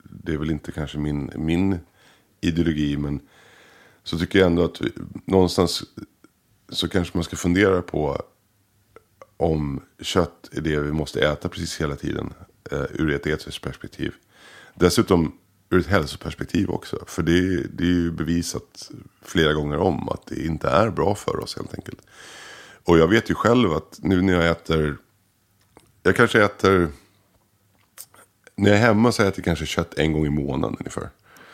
[0.02, 1.78] det är väl inte kanske min, min
[2.40, 2.96] ideologi.
[2.96, 3.20] Men
[4.02, 4.92] så tycker jag ändå att vi,
[5.24, 5.84] någonstans
[6.68, 8.22] så kanske man ska fundera på
[9.36, 12.32] om kött är det vi måste äta precis hela tiden.
[12.70, 14.14] Eh, ur ett etiskt perspektiv.
[14.74, 15.32] Dessutom
[15.70, 16.98] ur ett hälsoperspektiv också.
[17.06, 18.90] För det, det är ju bevisat
[19.22, 22.00] flera gånger om att det inte är bra för oss helt enkelt.
[22.84, 24.96] Och jag vet ju själv att nu när jag äter,
[26.02, 26.88] jag kanske äter,
[28.56, 31.08] när jag är hemma så äter jag kanske kött en gång i månaden ungefär.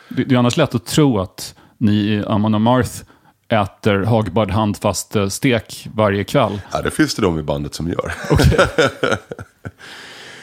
[0.09, 3.03] Det, det är annars lätt att tro att ni i Amon Amarth
[3.47, 6.61] äter hagbard handfast eh, stek varje kväll.
[6.71, 8.13] Ja, det finns det de i bandet som gör.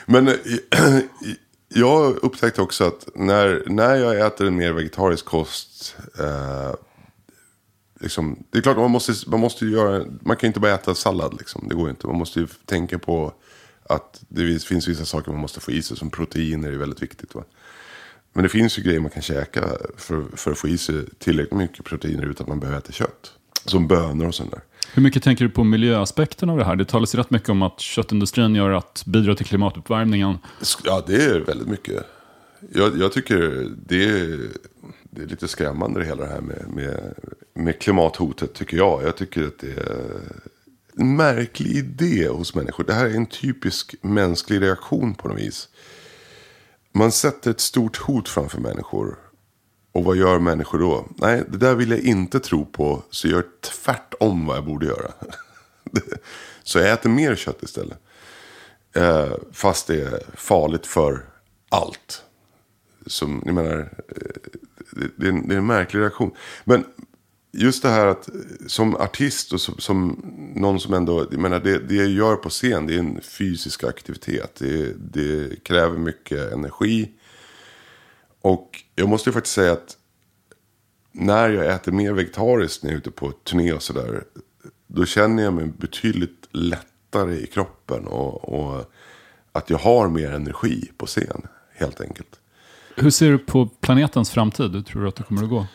[0.07, 0.35] Men eh,
[1.75, 5.97] jag upptäckte också att när, när jag äter en mer vegetarisk kost.
[6.19, 6.75] Eh,
[8.01, 11.35] liksom, det är klart man måste, man måste göra, man kan inte bara äta sallad
[11.39, 11.69] liksom.
[11.69, 12.07] Det går inte.
[12.07, 13.33] Man måste ju tänka på
[13.89, 15.97] att det finns vissa saker man måste få i sig.
[15.97, 17.35] Som proteiner är väldigt viktigt.
[17.35, 17.45] Va?
[18.33, 21.59] Men det finns ju grejer man kan käka för, för att få i sig tillräckligt
[21.59, 23.33] mycket proteiner utan att man behöver äta kött.
[23.65, 24.63] Som bönor och sånt där.
[24.95, 26.77] Hur mycket tänker du på miljöaspekten av det här?
[26.77, 30.39] Det talas ju rätt mycket om att köttindustrin gör att bidra till klimatuppvärmningen.
[30.85, 32.05] Ja, det är väldigt mycket.
[32.75, 34.39] Jag, jag tycker det är,
[35.11, 37.15] det är lite skrämmande det hela det här med, med,
[37.55, 39.03] med klimathotet tycker jag.
[39.03, 40.21] Jag tycker att det är
[40.97, 42.85] en märklig idé hos människor.
[42.85, 45.69] Det här är en typisk mänsklig reaktion på något vis.
[46.93, 49.19] Man sätter ett stort hot framför människor.
[49.95, 51.09] Och vad gör människor då?
[51.17, 53.03] Nej, det där vill jag inte tro på.
[53.11, 55.11] Så jag gör tvärtom vad jag borde göra.
[56.63, 57.99] så jag äter mer kött istället.
[58.93, 61.25] Eh, fast det är farligt för
[61.69, 62.23] allt.
[63.07, 63.79] Som, ni menar,
[64.09, 64.17] eh,
[64.91, 66.31] det, det, är en, det är en märklig reaktion.
[66.65, 66.85] Men
[67.53, 68.29] just det här att
[68.67, 70.25] som artist och som, som
[70.55, 73.85] någon som ändå, jag menar det, det jag gör på scen det är en fysisk
[73.85, 74.55] aktivitet.
[74.59, 77.11] Det, det kräver mycket energi.
[78.45, 79.97] Och jag måste ju faktiskt säga att
[81.13, 84.25] när jag äter mer vegetariskt när jag är ute på turné och sådär.
[84.87, 88.07] Då känner jag mig betydligt lättare i kroppen.
[88.07, 88.93] Och, och
[89.53, 91.43] att jag har mer energi på scen
[91.75, 92.41] helt enkelt.
[92.97, 94.73] Hur ser du på planetens framtid?
[94.75, 95.67] Hur tror du att det kommer att gå?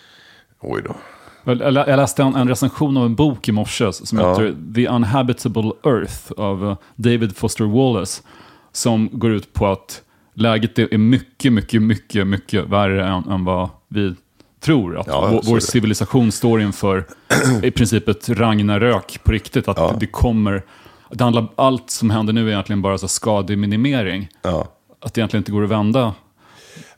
[0.59, 0.95] Oj då.
[1.43, 4.29] Jag läste en, en recension av en bok i morse som Ja.
[4.31, 8.23] heter The Unhabitable Earth av eh, David Foster Wallace.
[8.71, 10.01] Som går ut på att
[10.39, 14.15] läget är mycket, mycket, mycket, mycket värre än, än vad vi
[14.59, 14.97] tror.
[14.99, 17.05] Att Ja, vår, vår civilisation står inför
[17.63, 19.67] i princip ett Ragnarök på riktigt.
[19.67, 19.95] Att Ja.
[19.99, 20.63] det kommer,
[21.11, 24.29] det handlar, allt som händer nu är egentligen bara så skademinimering.
[24.41, 24.67] Ja.
[25.01, 26.13] Att det egentligen inte går att vända.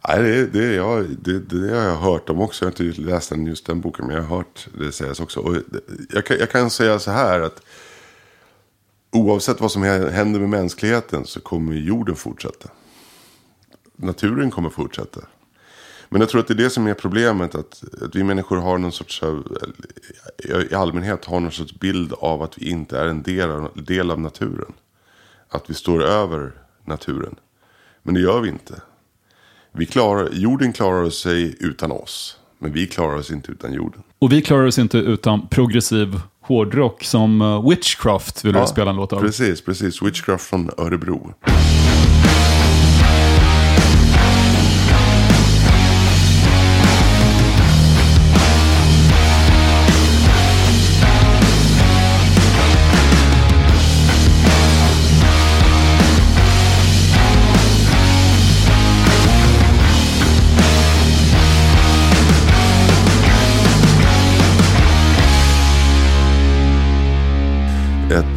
[0.08, 2.66] Nej, det, det, jag, det, det har jag hört om också.
[2.66, 5.40] Jag har inte läst den, just den boken, men jag har hört det sägas också.
[5.40, 5.56] Och
[6.10, 7.62] jag, kan, jag kan säga så här att
[9.12, 12.70] oavsett vad som händer med mänskligheten så kommer jorden fortsätta.
[13.98, 15.22] Naturen kommer fortsätta.
[16.10, 17.56] Men jag tror att det är det som är problemet.
[17.56, 19.24] Att, att vi människor har någon sorts,
[20.72, 24.12] i allmänhet har någon sorts bild av att vi inte är en del av, del
[24.12, 24.74] av naturen.
[25.50, 26.52] Att vi står över
[26.86, 27.36] naturen.
[28.04, 28.82] Men det gör vi inte.
[29.72, 32.38] Vi klarar, jorden klarar sig utan oss.
[32.60, 34.04] Men vi klarar oss inte utan jorden.
[34.20, 38.96] Och vi klarar oss inte utan progressiv hårdrock som eh, Witchcraft vill du spela en
[38.96, 39.20] låt av.
[39.20, 40.02] Precis, precis.
[40.02, 41.34] Witchcraft från Örebro.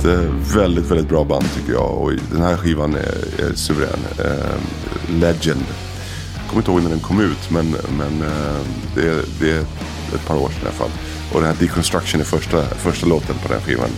[0.05, 0.21] Ett eh,
[0.57, 1.91] väldigt, väldigt bra band tycker jag.
[1.91, 3.99] Och den här skivan är, är suverän.
[4.19, 5.65] Eh, Legend.
[6.37, 8.61] Jag kommer inte ihåg när den kom ut, men, men eh,
[8.95, 9.61] det, är- det är
[10.15, 10.91] ett par år sedan i alla fall.
[11.33, 13.89] Och den här Deconstruction är första, första låten på den skivan.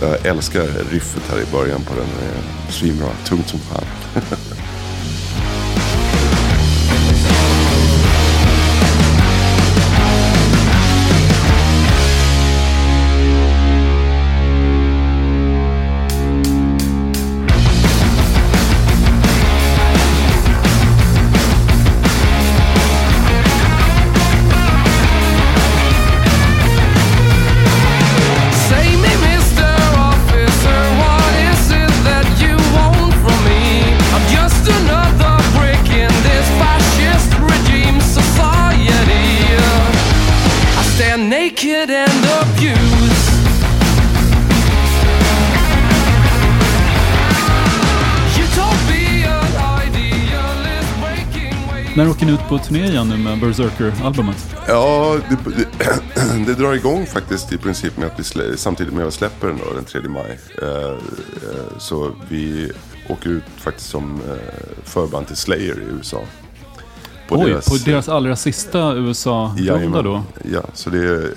[0.00, 2.06] Jag älskar riffet här i början på den.
[2.20, 3.84] Det är Svinbra, tungt som fan.
[52.50, 54.56] på turné igen nu med Berserker-albumet?
[54.68, 55.66] Ja, det, det,
[56.46, 59.48] det drar igång faktiskt i princip med att vi slä, samtidigt med att vi släpper
[59.48, 60.38] den då, den 3 maj.
[60.62, 60.96] Eh, eh,
[61.78, 62.72] så vi
[63.08, 64.36] åker ut faktiskt som eh,
[64.84, 66.20] förband till Slayer i USA.
[67.28, 67.68] på Oj, deras...
[67.68, 70.22] på deras allra sista USA-runda då?
[70.52, 71.34] Ja, så det är,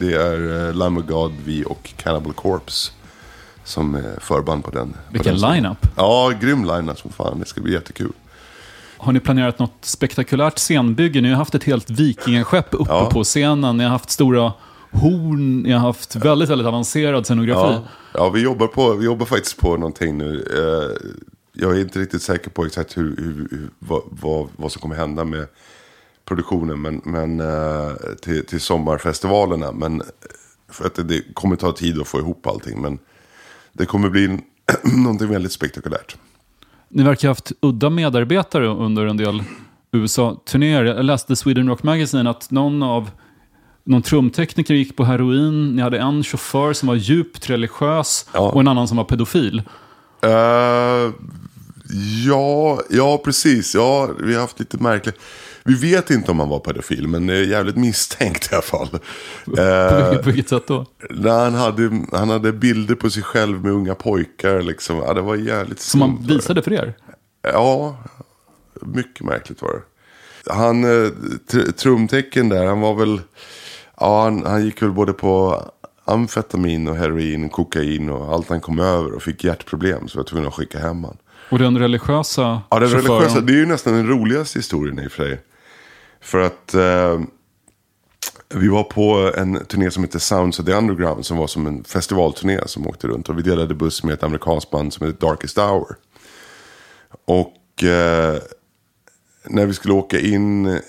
[0.00, 2.92] det är Lamb of God, vi och Cannibal Corpse
[3.64, 4.96] som förband på den.
[5.10, 5.86] Vilken line-up.
[5.96, 7.40] Ja, grym line som fan.
[7.40, 8.12] Det ska bli jättekul.
[9.00, 11.20] Har ni planerat något spektakulärt scenbygge?
[11.20, 13.10] Ni har haft ett helt vikingaskepp uppe Ja.
[13.12, 13.76] på scenen.
[13.76, 14.52] Ni har haft stora
[14.92, 15.60] horn.
[15.62, 17.74] Ni har haft väldigt, väldigt avancerad scenografi.
[17.74, 17.82] Ja,
[18.14, 20.44] ja vi, jobbar på, vi jobbar faktiskt på någonting nu.
[20.56, 21.08] Eh,
[21.52, 25.24] Jag är inte riktigt säker på exakt hur, hur, vad, vad, vad som kommer hända
[25.24, 25.46] med
[26.24, 27.92] produktionen men, men, eh,
[28.22, 29.72] till, till sommarfestivalerna.
[29.72, 30.02] Men
[30.70, 32.80] för att det, det kommer ta tid att få ihop allting.
[32.82, 32.98] Men
[33.72, 34.38] det kommer bli
[34.82, 36.16] någonting väldigt spektakulärt.
[36.92, 39.42] Ni verkar ha haft udda medarbetare under en del
[39.92, 40.84] USA-turnéer.
[40.84, 43.10] Jag läste Sweden Rock Magazine att någon av
[43.84, 45.76] någon trumtekniker gick på heroin.
[45.76, 48.40] Ni hade en chaufför som var djupt religiös Ja.
[48.40, 49.62] och en annan som var pedofil.
[50.22, 50.30] Eh,
[52.26, 53.74] ja, ja, precis.
[53.74, 55.16] Ja, vi har haft lite märkligt.
[55.64, 58.88] Vi vet inte om han var pedofil, men det är jävligt misstänkt i alla fall.
[59.44, 60.86] På, Eh, vilket, sätt då?
[61.10, 64.62] när han, hade, han hade bilder på sig själv med unga pojkar.
[64.62, 64.96] Liksom.
[64.96, 66.94] Ja, det var jävligt Som han visade för er?
[67.42, 67.96] Ja,
[68.80, 70.52] mycket märkligt var det.
[70.52, 71.10] Han, eh,
[71.50, 73.20] tr- trumtecken där, han var väl...
[74.00, 75.62] Ja, han, han gick väl både på
[76.04, 80.28] amfetamin och heroin, kokain och allt han kom över och fick hjärtproblem så jag var
[80.28, 81.16] tvungen att skicka hem han.
[81.50, 85.12] Och den religiösa Ja, den religiösa, det är ju nästan den roligaste historien i och
[85.12, 85.40] för sig.
[86.20, 87.20] För att eh,
[88.54, 91.84] vi var på en turné som heter Sounds of the Underground som var som en
[91.84, 93.28] festivalturné som åkte runt.
[93.28, 95.96] Och vi delade buss med ett amerikanskt band som heter Darkest Hour.
[97.24, 98.38] Och eh,
[99.44, 100.80] när vi skulle åka in eh,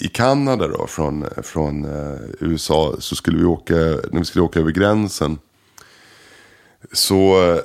[0.00, 4.60] i Kanada då från, från eh, USA så skulle vi åka, när vi skulle åka
[4.60, 5.38] över gränsen.
[6.92, 7.60] Så eh,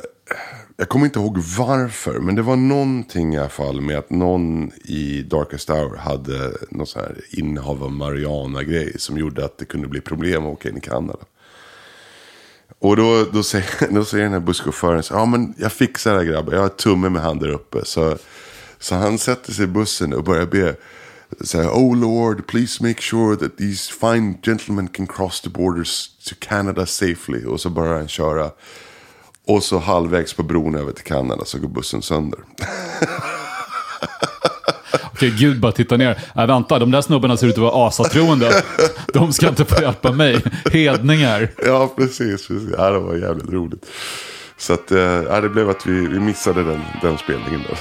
[0.79, 4.71] jag kommer inte ihåg varför, men det var någonting i alla fall med att någon
[4.85, 9.87] i Darkest Hour hade någon sån här innehav av Mariana-grej som gjorde att det kunde
[9.87, 11.19] bli problem att åka in i Kanada.
[12.79, 16.19] Och då, då, säger, då säger den här busschauffören så ja men jag fixar det
[16.19, 17.85] här grabbar, jag har tumme med handen där uppe.
[17.85, 18.17] Så,
[18.79, 20.75] så han sätter sig i bussen och börjar be.
[21.41, 26.07] Så här, oh Lord, please make sure that these fine gentlemen can cross the borders
[26.29, 27.45] to Canada safely.
[27.45, 28.51] Och så börjar han köra.
[29.47, 32.39] Och så halvvägs på bron över till Kanada så går bussen sönder.
[35.03, 36.23] Okej, Gud bara tittar ner.
[36.35, 38.63] Nej, vänta, de där snubbarna ser ut att vara asatroende.
[39.13, 40.43] De ska inte få hjälpa mig.
[40.71, 41.49] Hedningar.
[41.65, 42.47] ja, precis.
[42.47, 42.69] precis.
[42.77, 43.85] Ja, det var jävligt roligt.
[44.57, 44.91] Så att,
[45.29, 47.61] ja, det blev att vi, vi missade den, den spelningen.
[47.69, 47.75] Då.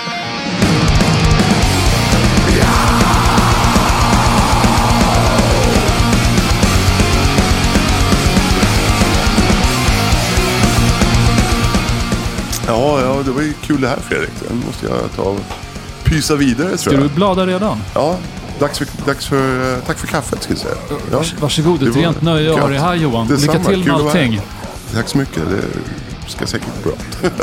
[12.66, 14.30] Ja, ja, det var ju kul det här Fredrik.
[14.50, 15.40] Nu måste jag ta och
[16.04, 17.02] pysa vidare tror Ska jag.
[17.02, 17.78] du blada redan?
[17.94, 18.16] Ja,
[18.58, 20.74] dags för, dags för, eh, tack för kaffet ska jag säga.
[20.90, 20.96] Ja.
[21.18, 23.28] Vars- varsågod, ett rent nöje att ha dig här Johan.
[23.28, 24.40] Detsamma, Lycka till med allting.
[24.94, 27.30] Tack så mycket, det ska säkert gå bra.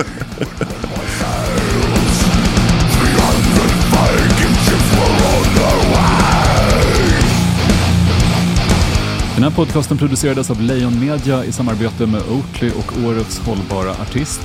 [9.35, 14.41] Den här podcasten producerades av Lejon Media i samarbete med Oatly och Årets hållbara artist.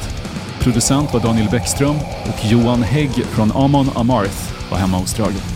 [0.66, 5.55] Producent var Daniel Bäckström och Johan Hägg från Amon Amarth var hemma hos Drage.